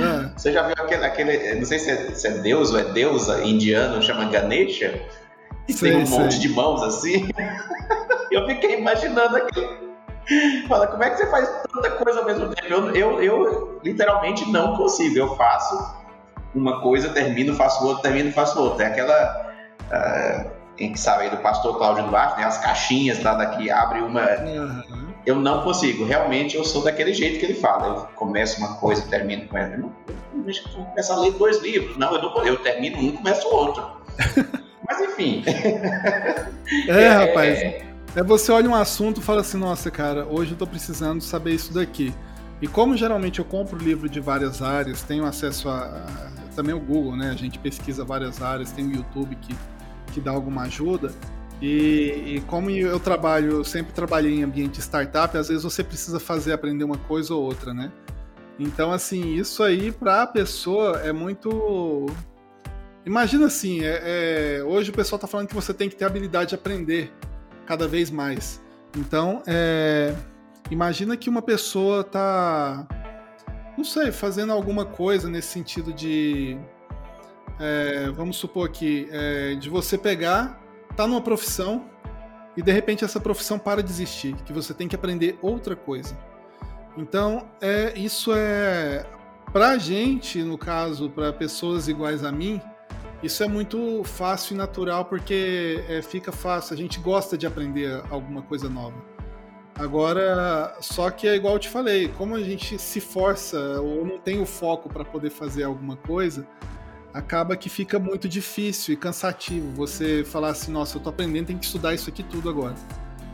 Ah. 0.00 0.30
Você 0.36 0.52
já 0.52 0.62
viu 0.64 0.74
aquele, 0.76 1.04
aquele, 1.04 1.54
não 1.54 1.64
sei 1.64 1.78
se 1.78 1.90
é, 1.90 2.14
se 2.14 2.26
é 2.26 2.30
deus 2.38 2.72
ou 2.72 2.80
é 2.80 2.84
deusa 2.84 3.44
indiano, 3.44 4.02
chama 4.02 4.24
Ganesha, 4.28 5.00
e 5.68 5.72
sei, 5.72 5.92
tem 5.92 6.02
um 6.02 6.06
sei. 6.06 6.18
monte 6.18 6.40
de 6.40 6.48
mãos 6.48 6.82
assim? 6.82 7.28
eu 8.32 8.46
fiquei 8.46 8.78
imaginando 8.78 9.36
aquilo. 9.36 9.87
Fala, 10.68 10.86
como 10.86 11.02
é 11.02 11.10
que 11.10 11.16
você 11.16 11.26
faz 11.26 11.48
tanta 11.72 11.90
coisa 11.92 12.20
ao 12.20 12.26
mesmo 12.26 12.54
tempo? 12.54 12.66
Eu, 12.68 12.94
eu, 12.94 13.22
eu 13.22 13.80
literalmente 13.82 14.50
não 14.50 14.76
consigo. 14.76 15.18
Eu 15.18 15.36
faço 15.36 15.96
uma 16.54 16.80
coisa, 16.80 17.08
termino, 17.10 17.54
faço 17.54 17.86
outra, 17.86 18.02
termino, 18.02 18.32
faço 18.32 18.60
outra. 18.60 18.84
É 18.84 18.88
aquela. 18.88 19.52
Uh, 19.90 20.50
quem 20.76 20.94
sabe 20.94 21.24
aí 21.24 21.30
do 21.30 21.38
pastor 21.38 21.76
Cláudio 21.76 22.04
Duarte, 22.04 22.38
né? 22.38 22.46
As 22.46 22.58
caixinhas 22.58 23.22
lá 23.22 23.34
daqui, 23.34 23.70
abre 23.70 24.00
uma. 24.00 24.22
Uhum. 24.22 25.08
Eu 25.24 25.36
não 25.36 25.62
consigo. 25.62 26.04
Realmente 26.04 26.56
eu 26.56 26.64
sou 26.64 26.82
daquele 26.82 27.12
jeito 27.12 27.40
que 27.40 27.46
ele 27.46 27.54
fala. 27.54 27.86
Eu 27.86 27.94
começo 28.14 28.58
uma 28.58 28.74
coisa, 28.76 29.02
termino 29.08 29.48
com 29.48 29.56
ela. 29.58 29.72
Eu 29.72 29.78
não, 29.78 29.92
eu 30.06 30.84
começo 30.84 31.12
a 31.12 31.16
ler 31.16 31.32
dois 31.32 31.60
livros. 31.62 31.96
Não, 31.96 32.14
eu 32.14 32.22
não 32.22 32.46
eu 32.46 32.56
termino 32.58 32.98
um, 32.98 33.16
começo 33.16 33.48
o 33.48 33.54
outro. 33.54 33.84
Mas 34.86 35.00
enfim. 35.00 35.42
É, 36.88 37.02
é 37.02 37.08
rapaz. 37.08 37.58
É, 37.58 37.87
é 38.18 38.22
você 38.22 38.50
olha 38.50 38.68
um 38.68 38.74
assunto 38.74 39.20
e 39.20 39.22
fala 39.22 39.42
assim, 39.42 39.56
nossa, 39.56 39.92
cara, 39.92 40.26
hoje 40.26 40.50
eu 40.50 40.58
tô 40.58 40.66
precisando 40.66 41.20
saber 41.20 41.54
isso 41.54 41.72
daqui. 41.72 42.12
E 42.60 42.66
como 42.66 42.96
geralmente 42.96 43.38
eu 43.38 43.44
compro 43.44 43.78
livro 43.78 44.08
de 44.08 44.18
várias 44.18 44.60
áreas, 44.60 45.02
tenho 45.02 45.24
acesso 45.24 45.68
a, 45.68 45.84
a 45.84 46.54
também 46.56 46.74
o 46.74 46.80
Google, 46.80 47.16
né? 47.16 47.30
A 47.30 47.36
gente 47.36 47.60
pesquisa 47.60 48.04
várias 48.04 48.42
áreas, 48.42 48.72
tem 48.72 48.88
o 48.88 48.92
YouTube 48.92 49.36
que, 49.36 49.54
que 50.12 50.20
dá 50.20 50.32
alguma 50.32 50.62
ajuda. 50.62 51.12
E, 51.62 52.34
e, 52.38 52.42
como 52.48 52.70
eu 52.70 52.98
trabalho, 52.98 53.52
eu 53.52 53.64
sempre 53.64 53.92
trabalhei 53.92 54.34
em 54.34 54.42
ambiente 54.42 54.80
startup, 54.80 55.36
às 55.38 55.46
vezes 55.46 55.62
você 55.62 55.84
precisa 55.84 56.18
fazer 56.18 56.52
aprender 56.52 56.82
uma 56.82 56.98
coisa 56.98 57.32
ou 57.32 57.44
outra, 57.44 57.72
né? 57.72 57.92
Então, 58.58 58.90
assim, 58.90 59.36
isso 59.36 59.62
aí 59.62 59.92
para 59.92 60.22
a 60.22 60.26
pessoa 60.26 61.02
é 61.04 61.12
muito. 61.12 62.06
Imagina 63.06 63.46
assim, 63.46 63.84
é, 63.84 64.58
é... 64.58 64.64
hoje 64.64 64.90
o 64.90 64.92
pessoal 64.92 65.18
está 65.18 65.28
falando 65.28 65.46
que 65.46 65.54
você 65.54 65.72
tem 65.72 65.88
que 65.88 65.94
ter 65.94 66.04
habilidade 66.04 66.48
de 66.48 66.54
aprender 66.56 67.12
cada 67.68 67.86
vez 67.86 68.10
mais. 68.10 68.62
Então, 68.96 69.42
é, 69.46 70.14
imagina 70.70 71.18
que 71.18 71.28
uma 71.28 71.42
pessoa 71.42 72.02
tá, 72.02 72.88
não 73.76 73.84
sei, 73.84 74.10
fazendo 74.10 74.54
alguma 74.54 74.86
coisa 74.86 75.28
nesse 75.28 75.48
sentido 75.48 75.92
de, 75.92 76.56
é, 77.60 78.10
vamos 78.12 78.38
supor 78.38 78.66
aqui, 78.66 79.06
é, 79.12 79.54
de 79.56 79.68
você 79.68 79.98
pegar, 79.98 80.58
tá 80.96 81.06
numa 81.06 81.20
profissão 81.20 81.84
e 82.56 82.62
de 82.62 82.72
repente 82.72 83.04
essa 83.04 83.20
profissão 83.20 83.58
para 83.58 83.82
de 83.82 83.90
existir, 83.90 84.34
que 84.46 84.52
você 84.52 84.72
tem 84.72 84.88
que 84.88 84.96
aprender 84.96 85.38
outra 85.42 85.76
coisa. 85.76 86.16
Então, 86.96 87.50
é, 87.60 87.92
isso 87.98 88.32
é 88.34 89.04
pra 89.52 89.76
gente, 89.76 90.42
no 90.42 90.56
caso, 90.56 91.10
para 91.10 91.34
pessoas 91.34 91.86
iguais 91.86 92.24
a 92.24 92.32
mim, 92.32 92.62
isso 93.22 93.42
é 93.42 93.48
muito 93.48 94.02
fácil 94.04 94.54
e 94.54 94.56
natural 94.56 95.04
porque 95.04 95.82
é, 95.88 96.00
fica 96.02 96.30
fácil, 96.30 96.74
a 96.74 96.76
gente 96.76 97.00
gosta 97.00 97.36
de 97.36 97.46
aprender 97.46 98.02
alguma 98.10 98.42
coisa 98.42 98.68
nova. 98.68 98.96
Agora, 99.74 100.76
só 100.80 101.08
que 101.08 101.28
é 101.28 101.36
igual 101.36 101.54
eu 101.54 101.58
te 101.60 101.68
falei, 101.68 102.08
como 102.08 102.34
a 102.34 102.42
gente 102.42 102.78
se 102.78 103.00
força 103.00 103.80
ou 103.80 104.04
não 104.04 104.18
tem 104.18 104.40
o 104.40 104.46
foco 104.46 104.88
para 104.88 105.04
poder 105.04 105.30
fazer 105.30 105.62
alguma 105.62 105.96
coisa, 105.96 106.46
acaba 107.14 107.56
que 107.56 107.68
fica 107.68 107.98
muito 107.98 108.28
difícil 108.28 108.94
e 108.94 108.96
cansativo 108.96 109.70
você 109.72 110.24
falar 110.24 110.50
assim: 110.50 110.72
nossa, 110.72 110.96
eu 110.96 111.00
tô 111.00 111.10
aprendendo, 111.10 111.46
tem 111.46 111.58
que 111.58 111.64
estudar 111.64 111.94
isso 111.94 112.10
aqui 112.10 112.22
tudo 112.22 112.50
agora. 112.50 112.74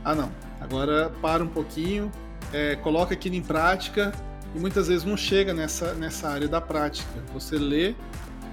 Ah, 0.04 0.14
não, 0.14 0.30
agora 0.60 1.10
para 1.22 1.42
um 1.42 1.48
pouquinho, 1.48 2.10
é, 2.52 2.76
coloca 2.76 3.14
aquilo 3.14 3.36
em 3.36 3.42
prática 3.42 4.12
e 4.54 4.58
muitas 4.58 4.88
vezes 4.88 5.04
não 5.04 5.16
chega 5.16 5.54
nessa, 5.54 5.94
nessa 5.94 6.28
área 6.28 6.46
da 6.46 6.60
prática. 6.60 7.08
Você 7.32 7.56
lê, 7.56 7.94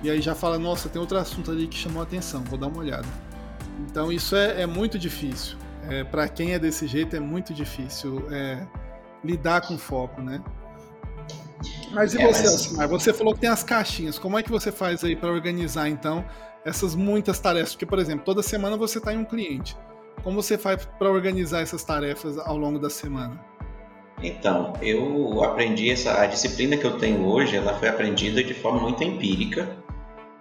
e 0.03 0.09
aí 0.09 0.21
já 0.21 0.33
fala, 0.33 0.57
nossa, 0.57 0.89
tem 0.89 0.99
outro 0.99 1.17
assunto 1.17 1.51
ali 1.51 1.67
que 1.67 1.77
chamou 1.77 2.01
a 2.01 2.03
atenção, 2.03 2.43
vou 2.43 2.57
dar 2.57 2.67
uma 2.67 2.79
olhada. 2.79 3.07
Então 3.89 4.11
isso 4.11 4.35
é, 4.35 4.61
é 4.61 4.65
muito 4.65 4.97
difícil. 4.97 5.57
É, 5.89 6.03
para 6.03 6.27
quem 6.27 6.53
é 6.53 6.59
desse 6.59 6.87
jeito 6.87 7.15
é 7.15 7.19
muito 7.19 7.53
difícil 7.53 8.27
é, 8.31 8.65
lidar 9.23 9.61
com 9.61 9.77
foco, 9.77 10.21
né? 10.21 10.41
Mas 11.91 12.13
e 12.13 12.21
é, 12.21 12.27
você, 12.27 12.75
mas... 12.75 12.89
Você 12.89 13.13
falou 13.13 13.33
que 13.33 13.41
tem 13.41 13.49
as 13.49 13.63
caixinhas. 13.63 14.17
Como 14.17 14.37
é 14.37 14.43
que 14.43 14.49
você 14.49 14.71
faz 14.71 15.03
aí 15.03 15.15
para 15.15 15.31
organizar, 15.31 15.89
então, 15.89 16.23
essas 16.65 16.95
muitas 16.95 17.39
tarefas? 17.39 17.71
Porque, 17.73 17.85
por 17.85 17.99
exemplo, 17.99 18.23
toda 18.23 18.41
semana 18.41 18.77
você 18.77 18.97
está 18.97 19.13
em 19.13 19.17
um 19.17 19.25
cliente. 19.25 19.75
Como 20.23 20.41
você 20.41 20.57
faz 20.57 20.85
para 20.97 21.09
organizar 21.09 21.61
essas 21.61 21.83
tarefas 21.83 22.37
ao 22.37 22.57
longo 22.57 22.79
da 22.79 22.89
semana? 22.89 23.39
Então, 24.23 24.73
eu 24.81 25.43
aprendi 25.43 25.89
essa 25.89 26.21
a 26.21 26.27
disciplina 26.27 26.77
que 26.77 26.85
eu 26.85 26.97
tenho 26.97 27.25
hoje, 27.25 27.55
ela 27.55 27.73
foi 27.79 27.89
aprendida 27.89 28.43
de 28.43 28.53
forma 28.53 28.79
muito 28.79 29.03
empírica, 29.03 29.77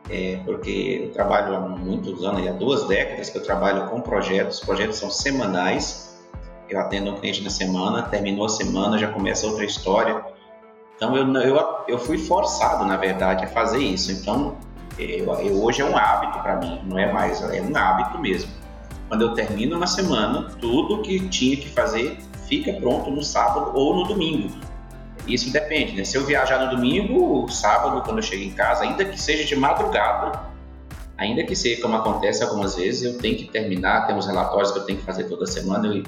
é, 0.09 0.41
porque 0.45 1.03
eu 1.05 1.13
trabalho 1.13 1.55
há 1.55 1.61
muitos 1.61 2.25
anos, 2.25 2.47
há 2.47 2.53
duas 2.53 2.87
décadas 2.89 3.31
que 3.31 3.39
eu 3.39 3.43
trabalho 3.43 3.89
com 3.89 4.01
projetos. 4.01 4.59
Os 4.59 4.65
projetos 4.65 4.97
são 4.99 5.11
semanais. 5.11 6.19
Eu 6.69 6.79
atendo 6.81 7.11
um 7.11 7.17
cliente 7.17 7.43
na 7.43 7.51
semana, 7.51 8.03
terminou 8.03 8.47
a 8.47 8.49
semana, 8.49 8.97
já 8.97 9.09
começa 9.09 9.47
outra 9.47 9.65
história. 9.65 10.25
Então 10.97 11.17
eu, 11.17 11.27
eu, 11.35 11.67
eu 11.89 11.99
fui 11.99 12.19
forçado, 12.19 12.85
na 12.85 12.97
verdade, 12.97 13.45
a 13.45 13.49
fazer 13.49 13.79
isso. 13.79 14.13
Então 14.13 14.57
eu, 14.99 15.33
eu 15.41 15.63
hoje 15.63 15.83
é 15.83 15.85
um 15.85 15.97
hábito 15.97 16.39
para 16.41 16.57
mim, 16.57 16.81
não 16.85 16.99
é 16.99 17.13
mais, 17.13 17.43
é 17.43 17.61
um 17.61 17.77
hábito 17.77 18.19
mesmo. 18.19 18.51
Quando 19.09 19.23
eu 19.23 19.35
termino 19.35 19.77
uma 19.77 19.87
semana, 19.87 20.51
tudo 20.61 21.03
que 21.03 21.29
tinha 21.29 21.57
que 21.57 21.69
fazer 21.69 22.19
fica 22.47 22.73
pronto 22.75 23.11
no 23.11 23.23
sábado 23.23 23.73
ou 23.75 23.97
no 23.97 24.05
domingo. 24.05 24.51
Isso 25.27 25.53
depende, 25.53 25.93
né? 25.93 26.05
Se 26.05 26.17
eu 26.17 26.25
viajar 26.25 26.65
no 26.65 26.71
domingo, 26.75 27.49
sábado, 27.49 28.03
quando 28.03 28.19
eu 28.19 28.23
chego 28.23 28.43
em 28.43 28.53
casa, 28.53 28.85
ainda 28.85 29.05
que 29.05 29.21
seja 29.21 29.45
de 29.45 29.55
madrugada, 29.55 30.41
ainda 31.17 31.45
que 31.45 31.55
seja 31.55 31.81
como 31.83 31.97
acontece 31.97 32.43
algumas 32.43 32.75
vezes, 32.75 33.03
eu 33.03 33.19
tenho 33.19 33.37
que 33.37 33.45
terminar, 33.45 34.07
tem 34.07 34.17
uns 34.17 34.27
relatórios 34.27 34.73
que 34.73 34.79
eu 34.79 34.85
tenho 34.85 34.99
que 34.99 35.05
fazer 35.05 35.25
toda 35.25 35.47
semana, 35.47 35.87
eu 35.87 36.03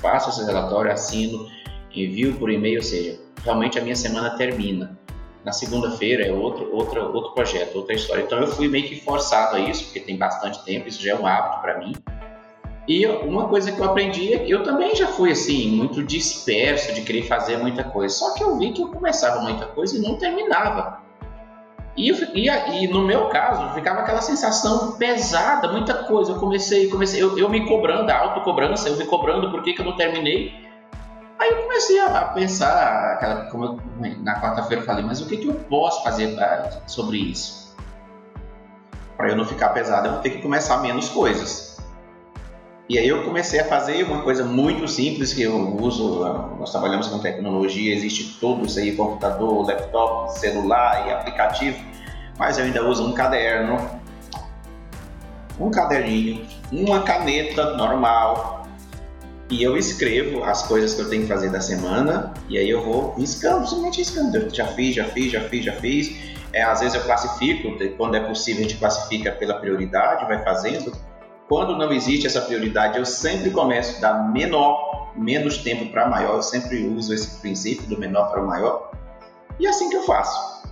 faço 0.00 0.30
esse 0.30 0.44
relatório, 0.44 0.92
assino, 0.92 1.48
envio 1.94 2.34
por 2.34 2.50
e-mail, 2.50 2.78
ou 2.78 2.84
seja, 2.84 3.18
realmente 3.42 3.78
a 3.78 3.82
minha 3.82 3.96
semana 3.96 4.36
termina. 4.36 4.98
Na 5.44 5.52
segunda-feira 5.52 6.24
é 6.24 6.32
outro, 6.32 6.72
outro, 6.72 7.12
outro 7.12 7.32
projeto, 7.32 7.74
outra 7.76 7.94
história. 7.94 8.22
Então 8.22 8.38
eu 8.38 8.46
fui 8.46 8.68
meio 8.68 8.86
que 8.86 9.00
forçado 9.00 9.56
a 9.56 9.60
isso, 9.60 9.84
porque 9.84 10.00
tem 10.00 10.16
bastante 10.16 10.62
tempo, 10.64 10.88
isso 10.88 11.02
já 11.02 11.12
é 11.12 11.14
um 11.16 11.26
hábito 11.26 11.60
para 11.60 11.78
mim. 11.78 11.92
E 12.86 13.06
uma 13.06 13.48
coisa 13.48 13.70
que 13.70 13.80
eu 13.80 13.84
aprendi 13.84 14.34
é 14.34 14.44
eu 14.46 14.64
também 14.64 14.94
já 14.96 15.06
fui 15.06 15.30
assim, 15.30 15.70
muito 15.70 16.02
disperso 16.02 16.92
de 16.92 17.02
querer 17.02 17.22
fazer 17.22 17.56
muita 17.58 17.84
coisa. 17.84 18.14
Só 18.14 18.34
que 18.34 18.42
eu 18.42 18.58
vi 18.58 18.72
que 18.72 18.82
eu 18.82 18.88
começava 18.88 19.40
muita 19.40 19.66
coisa 19.66 19.96
e 19.96 20.00
não 20.00 20.16
terminava. 20.16 21.00
E, 21.96 22.10
e, 22.10 22.48
e 22.48 22.88
no 22.88 23.02
meu 23.02 23.28
caso, 23.28 23.72
ficava 23.74 24.00
aquela 24.00 24.20
sensação 24.20 24.92
pesada, 24.92 25.68
muita 25.68 25.94
coisa. 26.04 26.32
Eu 26.32 26.40
comecei, 26.40 26.88
comecei 26.88 27.22
eu, 27.22 27.38
eu 27.38 27.48
me 27.48 27.66
cobrando, 27.66 28.10
a 28.10 28.18
autocobrança, 28.18 28.88
eu 28.88 28.96
me 28.96 29.04
cobrando 29.04 29.50
por 29.50 29.62
que, 29.62 29.74
que 29.74 29.80
eu 29.80 29.84
não 29.84 29.96
terminei. 29.96 30.52
Aí 31.38 31.50
eu 31.50 31.62
comecei 31.62 32.00
a, 32.00 32.20
a 32.20 32.24
pensar, 32.28 33.12
aquela, 33.14 33.46
como 33.50 33.64
eu, 33.64 33.80
na 34.22 34.40
quarta-feira 34.40 34.82
eu 34.82 34.86
falei, 34.86 35.04
mas 35.04 35.20
o 35.20 35.26
que, 35.26 35.36
que 35.36 35.46
eu 35.46 35.54
posso 35.54 36.02
fazer 36.02 36.34
pra, 36.34 36.70
sobre 36.86 37.18
isso? 37.18 37.76
Para 39.16 39.28
eu 39.28 39.36
não 39.36 39.44
ficar 39.44 39.70
pesado, 39.70 40.06
eu 40.08 40.12
vou 40.12 40.20
ter 40.20 40.30
que 40.30 40.42
começar 40.42 40.78
menos 40.78 41.08
coisas. 41.08 41.71
E 42.88 42.98
aí 42.98 43.06
eu 43.08 43.22
comecei 43.24 43.60
a 43.60 43.64
fazer 43.64 44.02
uma 44.04 44.22
coisa 44.22 44.44
muito 44.44 44.88
simples 44.88 45.32
que 45.32 45.42
eu 45.42 45.76
uso, 45.76 46.24
nós 46.58 46.70
trabalhamos 46.70 47.06
com 47.06 47.20
tecnologia, 47.20 47.94
existe 47.94 48.38
tudo 48.40 48.66
isso 48.66 48.78
aí, 48.78 48.96
computador, 48.96 49.66
laptop, 49.66 50.38
celular 50.38 51.06
e 51.06 51.12
aplicativo, 51.12 51.78
mas 52.36 52.58
eu 52.58 52.64
ainda 52.64 52.84
uso 52.84 53.06
um 53.06 53.12
caderno, 53.12 53.78
um 55.60 55.70
caderninho, 55.70 56.44
uma 56.72 57.02
caneta 57.02 57.76
normal 57.76 58.66
e 59.48 59.62
eu 59.62 59.76
escrevo 59.76 60.42
as 60.44 60.62
coisas 60.62 60.94
que 60.94 61.02
eu 61.02 61.08
tenho 61.08 61.22
que 61.22 61.28
fazer 61.28 61.50
da 61.50 61.60
semana 61.60 62.34
e 62.48 62.58
aí 62.58 62.68
eu 62.68 62.82
vou 62.82 63.14
riscando, 63.14 63.66
simplesmente 63.66 63.98
riscando. 63.98 64.36
Eu 64.36 64.50
já 64.50 64.66
fiz, 64.66 64.94
já 64.94 65.04
fiz, 65.04 65.30
já 65.30 65.40
fiz, 65.42 65.64
já 65.64 65.72
fiz. 65.74 66.32
É, 66.52 66.62
às 66.62 66.80
vezes 66.80 66.94
eu 66.94 67.02
classifico, 67.02 67.76
quando 67.96 68.16
é 68.16 68.20
possível 68.20 68.64
a 68.64 68.68
gente 68.68 68.78
classifica 68.78 69.30
pela 69.30 69.54
prioridade, 69.54 70.26
vai 70.26 70.42
fazendo 70.42 70.92
quando 71.52 71.76
não 71.76 71.92
existe 71.92 72.26
essa 72.26 72.40
prioridade, 72.40 72.96
eu 72.96 73.04
sempre 73.04 73.50
começo 73.50 74.00
da 74.00 74.14
menor, 74.14 75.12
menos 75.14 75.58
tempo 75.58 75.92
para 75.92 76.08
maior, 76.08 76.36
eu 76.36 76.42
sempre 76.42 76.82
uso 76.86 77.12
esse 77.12 77.42
princípio 77.42 77.86
do 77.88 77.98
menor 77.98 78.30
para 78.30 78.42
o 78.42 78.46
maior. 78.46 78.90
E 79.60 79.66
é 79.66 79.68
assim 79.68 79.90
que 79.90 79.96
eu 79.96 80.02
faço. 80.04 80.66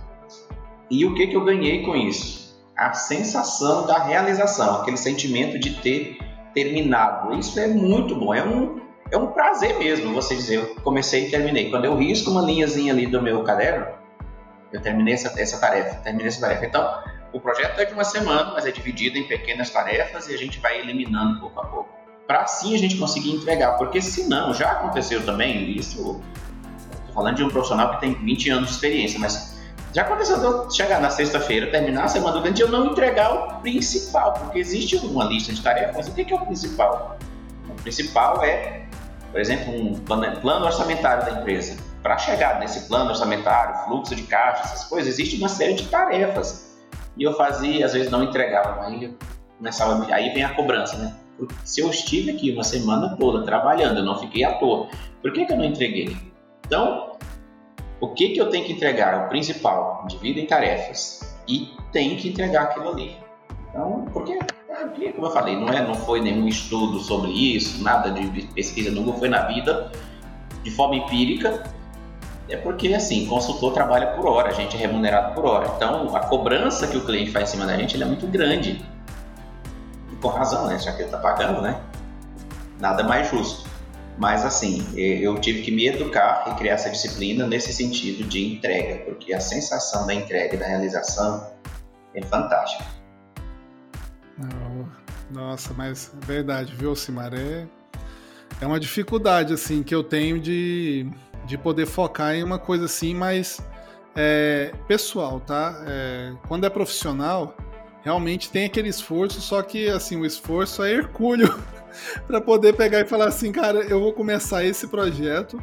E 0.89 1.05
o 1.05 1.13
que, 1.13 1.27
que 1.27 1.35
eu 1.35 1.45
ganhei 1.45 1.83
com 1.83 1.95
isso? 1.95 2.59
A 2.75 2.93
sensação 2.93 3.85
da 3.85 3.99
realização, 3.99 4.81
aquele 4.81 4.97
sentimento 4.97 5.59
de 5.59 5.69
ter 5.83 6.17
terminado. 6.55 7.31
Isso 7.35 7.59
é 7.59 7.67
muito 7.67 8.15
bom, 8.15 8.33
é 8.33 8.43
um, 8.43 8.81
é 9.11 9.17
um 9.17 9.27
prazer 9.27 9.77
mesmo 9.77 10.11
você 10.15 10.33
dizer, 10.33 10.55
eu 10.55 10.75
comecei 10.81 11.27
e 11.27 11.29
terminei. 11.29 11.69
Quando 11.69 11.85
eu 11.85 11.95
risco 11.95 12.31
uma 12.31 12.41
linhazinha 12.41 12.91
ali 12.91 13.05
do 13.05 13.21
meu 13.21 13.43
caderno, 13.43 13.85
eu 14.73 14.81
terminei 14.81 15.13
essa, 15.13 15.39
essa 15.39 15.59
tarefa, 15.59 15.97
terminei 15.97 16.29
essa 16.29 16.41
tarefa. 16.41 16.65
Então, 16.65 17.03
o 17.33 17.39
projeto 17.39 17.79
é 17.79 17.85
de 17.85 17.93
uma 17.93 18.03
semana, 18.03 18.51
mas 18.53 18.65
é 18.65 18.71
dividido 18.71 19.17
em 19.17 19.27
pequenas 19.27 19.69
tarefas 19.69 20.27
e 20.27 20.33
a 20.33 20.37
gente 20.37 20.59
vai 20.59 20.79
eliminando 20.79 21.39
pouco 21.39 21.59
a 21.59 21.65
pouco. 21.65 21.89
Para 22.27 22.41
assim 22.41 22.75
a 22.75 22.77
gente 22.77 22.97
conseguir 22.97 23.31
entregar, 23.31 23.77
porque 23.77 24.01
senão, 24.01 24.53
já 24.53 24.71
aconteceu 24.71 25.25
também 25.25 25.71
isso, 25.71 25.97
estou 25.97 27.13
falando 27.13 27.37
de 27.37 27.43
um 27.43 27.49
profissional 27.49 27.95
que 27.95 28.01
tem 28.01 28.13
20 28.13 28.49
anos 28.49 28.69
de 28.69 28.75
experiência, 28.75 29.19
mas 29.19 29.59
já 29.93 30.03
aconteceu 30.03 30.39
de 30.39 30.45
eu 30.45 30.69
chegar 30.71 31.01
na 31.01 31.09
sexta-feira, 31.09 31.67
terminar 31.67 32.05
a 32.05 32.07
semana 32.07 32.39
do 32.39 32.47
e 32.47 32.61
eu 32.61 32.69
não 32.69 32.87
entregar 32.87 33.33
o 33.33 33.61
principal, 33.61 34.33
porque 34.33 34.59
existe 34.59 34.95
uma 34.97 35.25
lista 35.25 35.53
de 35.53 35.61
tarefas, 35.61 35.95
mas 35.95 36.07
o 36.07 36.13
que 36.13 36.31
é 36.31 36.35
o 36.35 36.45
principal? 36.45 37.17
O 37.69 37.73
principal 37.81 38.43
é, 38.43 38.85
por 39.31 39.39
exemplo, 39.39 39.73
um 39.73 39.95
plano 39.99 40.65
orçamentário 40.65 41.25
da 41.25 41.41
empresa. 41.41 41.77
Para 42.01 42.17
chegar 42.17 42.59
nesse 42.59 42.87
plano 42.87 43.09
orçamentário, 43.09 43.85
fluxo 43.85 44.15
de 44.15 44.23
caixa, 44.23 44.63
essas 44.63 44.85
coisas, 44.85 45.13
existe 45.13 45.37
uma 45.37 45.49
série 45.49 45.73
de 45.73 45.87
tarefas 45.87 46.70
e 47.17 47.23
eu 47.23 47.33
fazia, 47.33 47.85
às 47.85 47.93
vezes 47.93 48.11
não 48.11 48.23
entregava, 48.23 48.85
aí 48.85 49.13
começava, 49.57 50.05
aí 50.13 50.29
vem 50.33 50.43
a 50.43 50.53
cobrança, 50.53 50.97
né? 50.97 51.15
Porque 51.37 51.55
se 51.63 51.81
eu 51.81 51.89
estive 51.89 52.31
aqui 52.31 52.51
uma 52.51 52.63
semana 52.63 53.15
toda 53.17 53.43
trabalhando, 53.45 53.97
eu 53.97 54.05
não 54.05 54.19
fiquei 54.19 54.43
à 54.43 54.53
toa, 54.53 54.87
por 55.21 55.31
que, 55.31 55.45
que 55.45 55.53
eu 55.53 55.57
não 55.57 55.65
entreguei? 55.65 56.15
Então, 56.65 57.17
o 57.99 58.09
que, 58.09 58.29
que 58.29 58.41
eu 58.41 58.49
tenho 58.49 58.65
que 58.65 58.73
entregar? 58.73 59.25
O 59.25 59.29
principal, 59.29 60.05
divida 60.07 60.39
em 60.39 60.45
tarefas 60.45 61.37
e 61.47 61.69
tem 61.91 62.15
que 62.15 62.29
entregar 62.29 62.63
aquilo 62.63 62.89
ali. 62.89 63.15
Então, 63.69 64.05
porque, 64.11 64.39
como 65.13 65.27
eu 65.27 65.31
falei, 65.31 65.55
não, 65.55 65.69
é, 65.69 65.85
não 65.85 65.95
foi 65.95 66.21
nenhum 66.21 66.47
estudo 66.47 66.99
sobre 66.99 67.31
isso, 67.31 67.83
nada 67.83 68.11
de 68.11 68.47
pesquisa, 68.47 68.91
nunca 68.91 69.17
foi 69.17 69.29
na 69.29 69.43
vida, 69.47 69.91
de 70.63 70.71
forma 70.71 70.95
empírica, 70.95 71.63
é 72.49 72.57
porque, 72.57 72.93
assim, 72.93 73.25
consultor 73.27 73.73
trabalha 73.73 74.07
por 74.07 74.25
hora, 74.27 74.49
a 74.49 74.53
gente 74.53 74.75
é 74.75 74.79
remunerado 74.79 75.33
por 75.33 75.45
hora. 75.45 75.71
Então, 75.75 76.15
a 76.15 76.19
cobrança 76.21 76.87
que 76.87 76.97
o 76.97 77.05
cliente 77.05 77.31
faz 77.31 77.49
em 77.49 77.51
cima 77.53 77.65
da 77.65 77.77
gente 77.77 78.01
é 78.01 78.05
muito 78.05 78.27
grande. 78.27 78.83
E 80.11 80.15
com 80.17 80.27
razão, 80.27 80.67
né? 80.67 80.77
Já 80.77 80.91
que 80.91 80.97
ele 80.97 81.05
está 81.05 81.17
pagando, 81.17 81.61
né? 81.61 81.79
Nada 82.79 83.03
mais 83.03 83.29
justo. 83.29 83.69
Mas, 84.17 84.45
assim, 84.45 84.85
eu 84.97 85.39
tive 85.39 85.61
que 85.61 85.71
me 85.71 85.87
educar 85.87 86.43
e 86.47 86.55
criar 86.55 86.73
essa 86.73 86.89
disciplina 86.89 87.47
nesse 87.47 87.71
sentido 87.71 88.27
de 88.27 88.53
entrega, 88.55 89.05
porque 89.05 89.33
a 89.33 89.39
sensação 89.39 90.05
da 90.05 90.13
entrega 90.13 90.55
e 90.55 90.57
da 90.57 90.67
realização 90.67 91.47
é 92.13 92.21
fantástica. 92.21 92.83
Nossa, 95.31 95.73
mas 95.73 96.11
é 96.21 96.25
verdade, 96.25 96.75
viu, 96.75 96.93
Simar? 96.95 97.33
É, 97.33 97.65
é 98.59 98.65
uma 98.67 98.79
dificuldade, 98.79 99.53
assim, 99.53 99.81
que 99.81 99.95
eu 99.95 100.03
tenho 100.03 100.39
de 100.39 101.09
de 101.45 101.57
poder 101.57 101.85
focar 101.85 102.35
em 102.35 102.43
uma 102.43 102.59
coisa 102.59 102.85
assim 102.85 103.13
mais 103.13 103.59
é, 104.15 104.73
pessoal, 104.87 105.39
tá? 105.39 105.83
É, 105.87 106.33
quando 106.47 106.65
é 106.65 106.69
profissional, 106.69 107.55
realmente 108.03 108.49
tem 108.49 108.65
aquele 108.65 108.89
esforço, 108.89 109.41
só 109.41 109.61
que 109.61 109.87
assim 109.89 110.17
o 110.17 110.25
esforço 110.25 110.83
é 110.83 110.91
hercúleo 110.91 111.53
para 112.27 112.41
poder 112.41 112.73
pegar 112.73 113.01
e 113.01 113.05
falar 113.05 113.27
assim, 113.27 113.51
cara, 113.51 113.79
eu 113.79 113.99
vou 113.99 114.13
começar 114.13 114.63
esse 114.63 114.87
projeto 114.87 115.61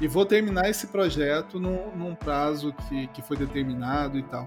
e 0.00 0.06
vou 0.06 0.24
terminar 0.24 0.68
esse 0.68 0.86
projeto 0.88 1.58
num, 1.58 1.90
num 1.96 2.14
prazo 2.14 2.72
que, 2.88 3.06
que 3.08 3.22
foi 3.22 3.36
determinado 3.36 4.18
e 4.18 4.22
tal. 4.22 4.46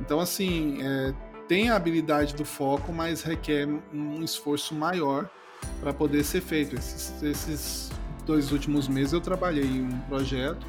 Então, 0.00 0.18
assim, 0.18 0.78
é, 0.82 1.14
tem 1.46 1.70
a 1.70 1.76
habilidade 1.76 2.34
do 2.34 2.44
foco, 2.44 2.92
mas 2.92 3.22
requer 3.22 3.68
um 3.92 4.22
esforço 4.22 4.74
maior 4.74 5.28
para 5.80 5.92
poder 5.92 6.24
ser 6.24 6.40
feito. 6.40 6.74
Esses, 6.74 7.22
esses 7.22 7.90
dois 8.24 8.52
últimos 8.52 8.88
meses 8.88 9.12
eu 9.12 9.20
trabalhei 9.20 9.64
em 9.64 9.82
um 9.82 9.98
projeto 10.00 10.66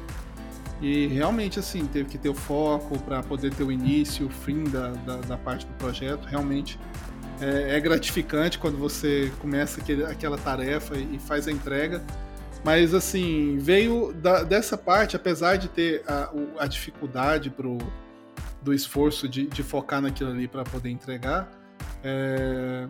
e 0.80 1.06
realmente 1.06 1.58
assim 1.58 1.86
teve 1.86 2.08
que 2.10 2.18
ter 2.18 2.28
o 2.28 2.34
foco 2.34 2.98
para 3.00 3.22
poder 3.22 3.54
ter 3.54 3.62
o 3.62 3.72
início, 3.72 4.26
o 4.26 4.30
fim 4.30 4.64
da, 4.64 4.90
da, 4.90 5.16
da 5.16 5.36
parte 5.36 5.66
do 5.66 5.72
projeto. 5.74 6.24
Realmente 6.26 6.78
é, 7.40 7.76
é, 7.76 7.80
gratificante 7.80 8.58
quando 8.58 8.76
você 8.76 9.32
começa 9.40 9.80
aquele, 9.80 10.04
aquela 10.04 10.36
tarefa 10.36 10.96
e 10.96 11.18
faz 11.18 11.48
a 11.48 11.52
entrega. 11.52 12.02
Mas 12.64 12.94
assim 12.94 13.58
veio 13.58 14.12
da, 14.12 14.42
dessa 14.42 14.76
parte, 14.76 15.16
apesar 15.16 15.56
de 15.56 15.68
ter 15.68 16.02
a, 16.06 16.30
a 16.58 16.66
dificuldade 16.66 17.50
pro, 17.50 17.78
do 18.62 18.72
esforço 18.72 19.28
de, 19.28 19.46
de 19.46 19.62
focar 19.62 20.00
naquilo 20.00 20.30
ali 20.30 20.48
para 20.48 20.64
poder 20.64 20.90
entregar, 20.90 21.50
é, 22.02 22.86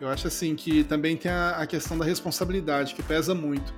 eu 0.00 0.08
acho 0.08 0.26
assim 0.28 0.54
que 0.54 0.84
também 0.84 1.16
tem 1.16 1.30
a, 1.30 1.50
a 1.50 1.66
questão 1.66 1.98
da 1.98 2.04
responsabilidade 2.04 2.94
que 2.94 3.02
pesa 3.02 3.34
muito 3.34 3.74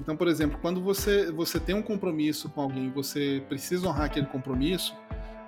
Então, 0.00 0.16
por 0.16 0.28
exemplo, 0.28 0.58
quando 0.60 0.82
você, 0.82 1.30
você 1.32 1.58
tem 1.58 1.74
um 1.74 1.82
compromisso 1.82 2.48
com 2.50 2.60
alguém, 2.60 2.90
você 2.90 3.42
precisa 3.48 3.88
honrar 3.88 4.06
aquele 4.06 4.26
compromisso, 4.26 4.94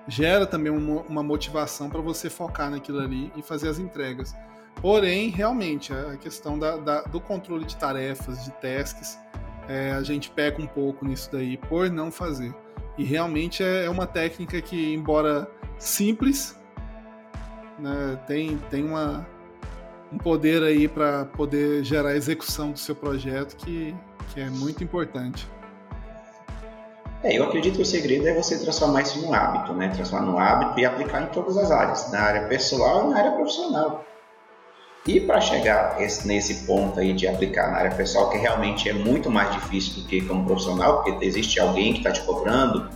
gera 0.06 0.46
também 0.46 0.72
uma, 0.72 1.02
uma 1.02 1.22
motivação 1.22 1.90
para 1.90 2.00
você 2.00 2.30
focar 2.30 2.70
naquilo 2.70 3.00
ali 3.00 3.30
e 3.36 3.42
fazer 3.42 3.68
as 3.68 3.78
entregas. 3.78 4.34
Porém, 4.80 5.28
realmente, 5.28 5.92
a 5.92 6.16
questão 6.16 6.58
da, 6.58 6.76
da, 6.76 7.02
do 7.02 7.20
controle 7.20 7.64
de 7.64 7.76
tarefas, 7.76 8.44
de 8.44 8.52
tasks, 8.52 9.18
é, 9.68 9.92
a 9.92 10.02
gente 10.02 10.30
peca 10.30 10.62
um 10.62 10.66
pouco 10.66 11.04
nisso 11.04 11.28
daí 11.30 11.56
por 11.56 11.90
não 11.90 12.10
fazer. 12.10 12.54
E 12.96 13.04
realmente 13.04 13.62
é, 13.62 13.84
é 13.84 13.90
uma 13.90 14.06
técnica 14.06 14.60
que, 14.62 14.94
embora 14.94 15.48
simples, 15.78 16.58
né, 17.78 18.18
tem, 18.26 18.56
tem 18.70 18.84
uma, 18.84 19.26
um 20.12 20.18
poder 20.18 20.62
aí 20.62 20.88
para 20.88 21.24
poder 21.26 21.84
gerar 21.84 22.16
execução 22.16 22.72
do 22.72 22.78
seu 22.78 22.94
projeto 22.94 23.56
que, 23.56 23.94
que 24.32 24.40
é 24.40 24.50
muito 24.50 24.82
importante. 24.82 25.47
É, 27.23 27.37
eu 27.37 27.44
acredito 27.44 27.76
que 27.76 27.82
o 27.82 27.87
segredo 27.87 28.28
é 28.28 28.35
você 28.35 28.58
transformar 28.58 29.02
isso 29.02 29.20
num 29.20 29.35
hábito, 29.35 29.73
né? 29.73 29.88
Transformar 29.88 30.26
num 30.26 30.38
hábito 30.38 30.78
e 30.78 30.85
aplicar 30.85 31.23
em 31.23 31.26
todas 31.26 31.56
as 31.56 31.70
áreas, 31.70 32.11
na 32.12 32.20
área 32.20 32.47
pessoal 32.47 33.06
e 33.06 33.11
na 33.11 33.18
área 33.18 33.32
profissional. 33.32 34.04
E 35.06 35.20
para 35.20 35.40
chegar 35.40 36.00
esse, 36.00 36.28
nesse 36.28 36.66
ponto 36.66 37.00
aí 37.00 37.12
de 37.12 37.26
aplicar 37.26 37.70
na 37.70 37.78
área 37.78 37.90
pessoal, 37.90 38.30
que 38.30 38.37
realmente 38.37 38.88
é 38.88 38.92
muito 38.92 39.30
mais 39.30 39.50
difícil 39.52 40.02
do 40.02 40.08
que 40.08 40.20
como 40.20 40.44
profissional, 40.44 41.02
porque 41.02 41.25
existe 41.25 41.58
alguém 41.58 41.92
que 41.92 42.00
está 42.00 42.12
te 42.12 42.20
cobrando, 42.23 42.88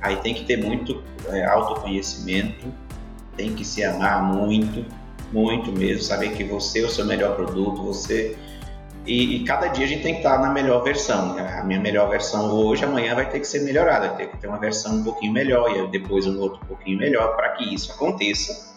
aí 0.00 0.16
tem 0.16 0.32
que 0.32 0.44
ter 0.44 0.64
muito 0.64 1.02
é, 1.28 1.44
autoconhecimento, 1.44 2.72
tem 3.36 3.54
que 3.54 3.64
se 3.64 3.82
amar 3.82 4.22
muito, 4.22 4.86
muito 5.32 5.72
mesmo, 5.72 6.02
saber 6.02 6.30
que 6.30 6.44
você 6.44 6.80
é 6.82 6.84
o 6.84 6.90
seu 6.90 7.04
melhor 7.04 7.34
produto, 7.34 7.82
você 7.82 8.38
e, 9.10 9.38
e, 9.38 9.44
cada 9.44 9.66
dia 9.66 9.86
a 9.86 9.88
gente 9.88 10.04
tem 10.04 10.12
que 10.12 10.20
estar 10.20 10.38
na 10.38 10.50
melhor 10.50 10.84
versão. 10.84 11.34
Né? 11.34 11.58
A 11.58 11.64
minha 11.64 11.80
melhor 11.80 12.08
versão 12.08 12.54
hoje, 12.54 12.84
amanhã 12.84 13.16
vai 13.16 13.28
ter 13.28 13.40
que 13.40 13.46
ser 13.46 13.62
melhorada, 13.62 14.06
vai 14.06 14.16
ter 14.18 14.28
que 14.28 14.36
ter 14.36 14.46
uma 14.46 14.60
versão 14.60 14.98
um 14.98 15.02
pouquinho 15.02 15.32
melhor 15.32 15.68
e 15.76 15.84
depois 15.88 16.28
um 16.28 16.38
outro 16.38 16.64
pouquinho 16.64 16.96
melhor. 16.96 17.34
Para 17.34 17.48
que 17.54 17.74
isso 17.74 17.90
aconteça, 17.90 18.72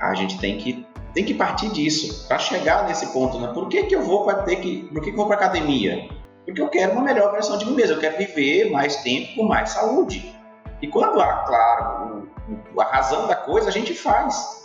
a 0.00 0.14
gente 0.14 0.38
tem 0.38 0.56
que, 0.56 0.86
tem 1.12 1.26
que 1.26 1.34
partir 1.34 1.68
disso 1.68 2.26
para 2.26 2.38
chegar 2.38 2.86
nesse 2.86 3.12
ponto. 3.12 3.38
Né? 3.38 3.48
Por 3.52 3.68
que, 3.68 3.82
que 3.82 3.94
eu 3.94 4.00
vou 4.00 4.24
para 4.24 4.44
ter 4.44 4.56
que, 4.56 4.84
por 4.84 5.02
que, 5.02 5.10
que 5.10 5.12
eu 5.12 5.16
vou 5.16 5.26
para 5.26 5.36
academia? 5.36 6.08
Porque 6.46 6.62
eu 6.62 6.68
quero 6.70 6.92
uma 6.92 7.02
melhor 7.02 7.30
versão 7.30 7.58
de 7.58 7.66
mim 7.66 7.74
mesmo. 7.74 7.96
Eu 7.96 8.00
quero 8.00 8.16
viver 8.16 8.70
mais 8.70 8.96
tempo 9.02 9.34
com 9.36 9.42
mais 9.46 9.68
saúde. 9.68 10.34
E 10.80 10.88
quando 10.88 11.20
há, 11.20 11.44
claro, 11.44 12.30
a 12.78 12.84
razão 12.84 13.26
da 13.26 13.36
coisa, 13.36 13.68
a 13.68 13.72
gente 13.72 13.92
faz. 13.92 14.63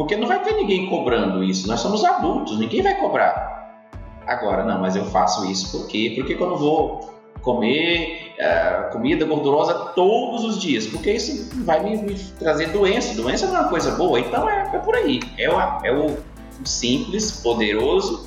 Porque 0.00 0.16
não 0.16 0.26
vai 0.26 0.42
ter 0.42 0.54
ninguém 0.54 0.88
cobrando 0.88 1.44
isso. 1.44 1.68
Nós 1.68 1.80
somos 1.80 2.02
adultos, 2.02 2.58
ninguém 2.58 2.80
vai 2.80 2.98
cobrar. 2.98 3.84
Agora, 4.26 4.64
não, 4.64 4.80
mas 4.80 4.96
eu 4.96 5.04
faço 5.04 5.44
isso 5.44 5.76
por 5.76 5.86
quê? 5.88 6.14
Porque 6.16 6.36
quando 6.36 6.52
eu 6.52 6.56
vou 6.56 7.14
comer 7.42 8.32
uh, 8.38 8.92
comida 8.92 9.26
gordurosa 9.26 9.74
todos 9.94 10.42
os 10.42 10.58
dias, 10.58 10.86
porque 10.86 11.12
isso 11.12 11.54
vai 11.66 11.84
me, 11.84 11.98
me, 11.98 12.14
trazer 12.38 12.68
doença. 12.68 13.14
Doença 13.14 13.46
não 13.46 13.56
é 13.56 13.60
uma 13.60 13.68
coisa 13.68 13.90
boa, 13.90 14.18
então 14.18 14.48
é, 14.48 14.70
é 14.74 14.78
por 14.78 14.94
aí. 14.94 15.20
É, 15.36 15.50
o, 15.50 15.60
é 15.84 15.92
o 15.92 16.16
simples, 16.64 17.32
poderoso, 17.32 18.26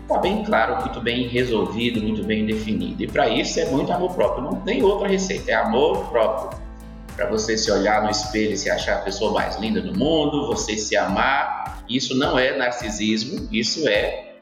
está 0.00 0.16
bem 0.20 0.42
claro, 0.42 0.80
muito 0.80 1.02
bem 1.02 1.28
resolvido, 1.28 2.00
muito 2.00 2.24
bem 2.24 2.46
definido. 2.46 3.02
E 3.02 3.06
para 3.06 3.28
isso 3.28 3.60
é 3.60 3.66
muito 3.66 3.92
amor 3.92 4.14
próprio. 4.14 4.42
Não 4.42 4.54
tem 4.62 4.82
outra 4.82 5.06
receita, 5.06 5.50
é 5.50 5.54
amor 5.54 6.08
próprio 6.08 6.62
para 7.16 7.26
você 7.26 7.56
se 7.56 7.70
olhar 7.70 8.02
no 8.02 8.10
espelho 8.10 8.52
e 8.52 8.56
se 8.56 8.70
achar 8.70 8.98
a 8.98 9.00
pessoa 9.02 9.32
mais 9.32 9.56
linda 9.56 9.80
do 9.80 9.96
mundo, 9.96 10.46
você 10.46 10.76
se 10.76 10.96
amar. 10.96 11.84
Isso 11.88 12.16
não 12.16 12.38
é 12.38 12.56
narcisismo, 12.56 13.48
isso 13.52 13.86
é 13.88 14.36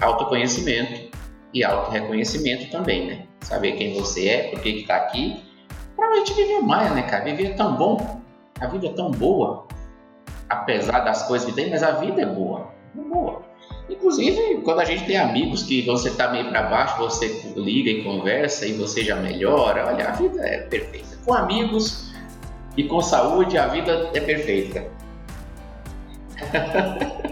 autoconhecimento 0.00 1.10
e 1.54 1.62
autorreconhecimento 1.62 2.70
também, 2.70 3.06
né? 3.06 3.26
Saber 3.40 3.72
quem 3.72 3.94
você 3.94 4.28
é, 4.28 4.50
por 4.50 4.60
que 4.60 4.68
está 4.70 4.96
aqui, 4.96 5.42
para 5.96 6.08
a 6.08 6.14
gente 6.16 6.32
viver 6.34 6.60
mais, 6.60 6.90
né, 6.92 7.02
cara? 7.02 7.24
Viver 7.24 7.54
tão 7.54 7.76
bom, 7.76 8.20
a 8.60 8.66
vida 8.66 8.86
é 8.86 8.92
tão 8.92 9.10
boa, 9.10 9.66
apesar 10.48 11.00
das 11.00 11.26
coisas 11.26 11.48
que 11.48 11.54
tem, 11.54 11.70
mas 11.70 11.82
a 11.82 11.92
vida 11.92 12.22
é 12.22 12.26
boa, 12.26 12.72
é 12.96 13.00
boa. 13.00 13.41
Inclusive, 13.92 14.62
quando 14.62 14.80
a 14.80 14.84
gente 14.84 15.04
tem 15.04 15.18
amigos 15.18 15.62
que 15.64 15.82
você 15.82 16.08
está 16.08 16.30
meio 16.30 16.48
para 16.48 16.62
baixo, 16.62 16.96
você 16.98 17.52
liga 17.54 17.90
e 17.90 18.02
conversa 18.02 18.66
e 18.66 18.72
você 18.72 19.04
já 19.04 19.16
melhora, 19.16 19.86
olha, 19.86 20.08
a 20.08 20.12
vida 20.12 20.40
é 20.42 20.62
perfeita 20.62 21.18
com 21.24 21.34
amigos 21.34 22.10
e 22.76 22.84
com 22.84 23.00
saúde, 23.02 23.58
a 23.58 23.66
vida 23.66 24.10
é 24.14 24.20
perfeita. 24.20 24.86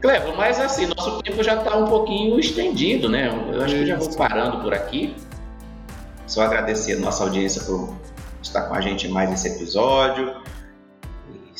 Clevo, 0.00 0.36
mas 0.36 0.60
assim, 0.60 0.86
nosso 0.86 1.22
tempo 1.22 1.42
já 1.42 1.54
está 1.54 1.76
um 1.76 1.86
pouquinho 1.86 2.38
estendido, 2.38 3.08
né? 3.08 3.28
Eu 3.52 3.62
acho 3.62 3.74
que 3.74 3.86
já 3.86 3.96
vou 3.96 4.16
parando 4.16 4.60
por 4.60 4.74
aqui. 4.74 5.14
Só 6.26 6.42
agradecer 6.42 6.94
a 6.94 7.00
nossa 7.00 7.24
audiência 7.24 7.62
por 7.62 7.94
estar 8.42 8.62
com 8.62 8.74
a 8.74 8.80
gente 8.80 9.06
em 9.06 9.10
mais 9.10 9.32
esse 9.32 9.48
episódio. 9.48 10.36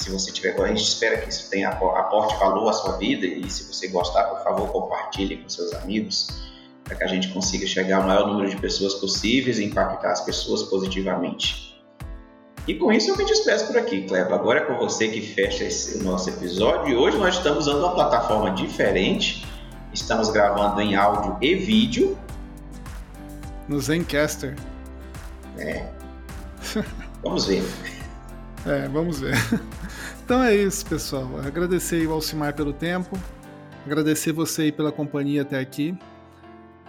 Se 0.09 0.13
você 0.13 0.33
tiver, 0.33 0.59
a 0.59 0.69
gente 0.69 0.83
espera 0.83 1.19
que 1.19 1.29
isso 1.29 1.51
tenha 1.51 1.69
aporte 1.69 2.35
valor 2.39 2.71
à 2.71 2.73
sua 2.73 2.97
vida 2.97 3.27
e 3.27 3.49
se 3.51 3.65
você 3.65 3.89
gostar, 3.89 4.25
por 4.25 4.43
favor, 4.43 4.67
compartilhe 4.69 5.37
com 5.37 5.51
seus 5.51 5.75
amigos 5.75 6.49
para 6.83 6.97
que 6.97 7.05
a 7.05 7.07
gente 7.07 7.29
consiga 7.29 7.67
chegar 7.67 7.99
ao 7.99 8.05
maior 8.05 8.27
número 8.27 8.49
de 8.49 8.57
pessoas 8.57 8.95
possíveis 8.95 9.59
e 9.59 9.65
impactar 9.65 10.13
as 10.13 10.23
pessoas 10.23 10.63
positivamente. 10.63 11.79
E 12.67 12.75
com 12.75 12.91
isso 12.91 13.11
eu 13.11 13.19
me 13.19 13.27
despeço 13.27 13.67
por 13.67 13.77
aqui, 13.77 14.07
Cleber. 14.07 14.33
Agora 14.33 14.61
é 14.61 14.65
com 14.65 14.79
você 14.79 15.09
que 15.09 15.21
fecha 15.21 15.65
esse 15.65 16.03
nosso 16.03 16.31
episódio. 16.31 16.89
E 16.89 16.97
hoje 16.97 17.19
nós 17.19 17.37
estamos 17.37 17.67
usando 17.67 17.81
uma 17.81 17.95
plataforma 17.95 18.51
diferente. 18.53 19.47
Estamos 19.93 20.31
gravando 20.31 20.81
em 20.81 20.97
áudio 20.97 21.37
e 21.43 21.55
vídeo. 21.55 22.17
No 23.69 23.79
Zencaster. 23.79 24.57
É. 25.59 25.87
Vamos 27.23 27.45
ver. 27.45 27.63
é, 28.65 28.89
vamos 28.89 29.21
ver. 29.21 29.37
Então 30.29 30.45
é 30.45 30.55
isso, 30.55 30.85
pessoal. 30.85 31.27
Agradecer 31.43 32.07
ao 32.07 32.13
Alcimar 32.13 32.53
pelo 32.53 32.71
tempo. 32.71 33.19
Agradecer 33.87 34.31
você 34.31 34.65
aí 34.65 34.73
pela 34.73 34.93
companhia 34.93 35.41
até 35.41 35.59
aqui. 35.59 35.97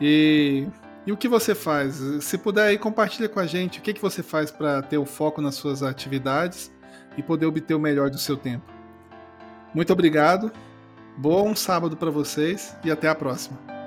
E, 0.02 0.68
e 1.08 1.12
o 1.14 1.16
que 1.16 1.30
você 1.30 1.56
faz? 1.56 1.96
Se 2.20 2.38
puder 2.38 2.68
aí, 2.68 2.78
compartilha 2.78 3.30
com 3.30 3.40
a 3.40 3.46
gente 3.46 3.80
o 3.80 3.82
que, 3.82 3.94
que 3.94 4.02
você 4.02 4.22
faz 4.22 4.52
para 4.52 4.82
ter 4.82 4.98
o 4.98 5.06
foco 5.06 5.42
nas 5.42 5.56
suas 5.56 5.82
atividades 5.82 6.70
e 7.18 7.24
poder 7.24 7.46
obter 7.46 7.74
o 7.74 7.80
melhor 7.80 8.10
do 8.10 8.18
seu 8.18 8.36
tempo. 8.36 8.66
Muito 9.74 9.94
obrigado, 9.94 10.52
bom 11.18 11.56
sábado 11.56 11.96
para 11.96 12.12
vocês 12.12 12.76
e 12.84 12.92
até 12.92 13.08
a 13.08 13.16
próxima. 13.16 13.79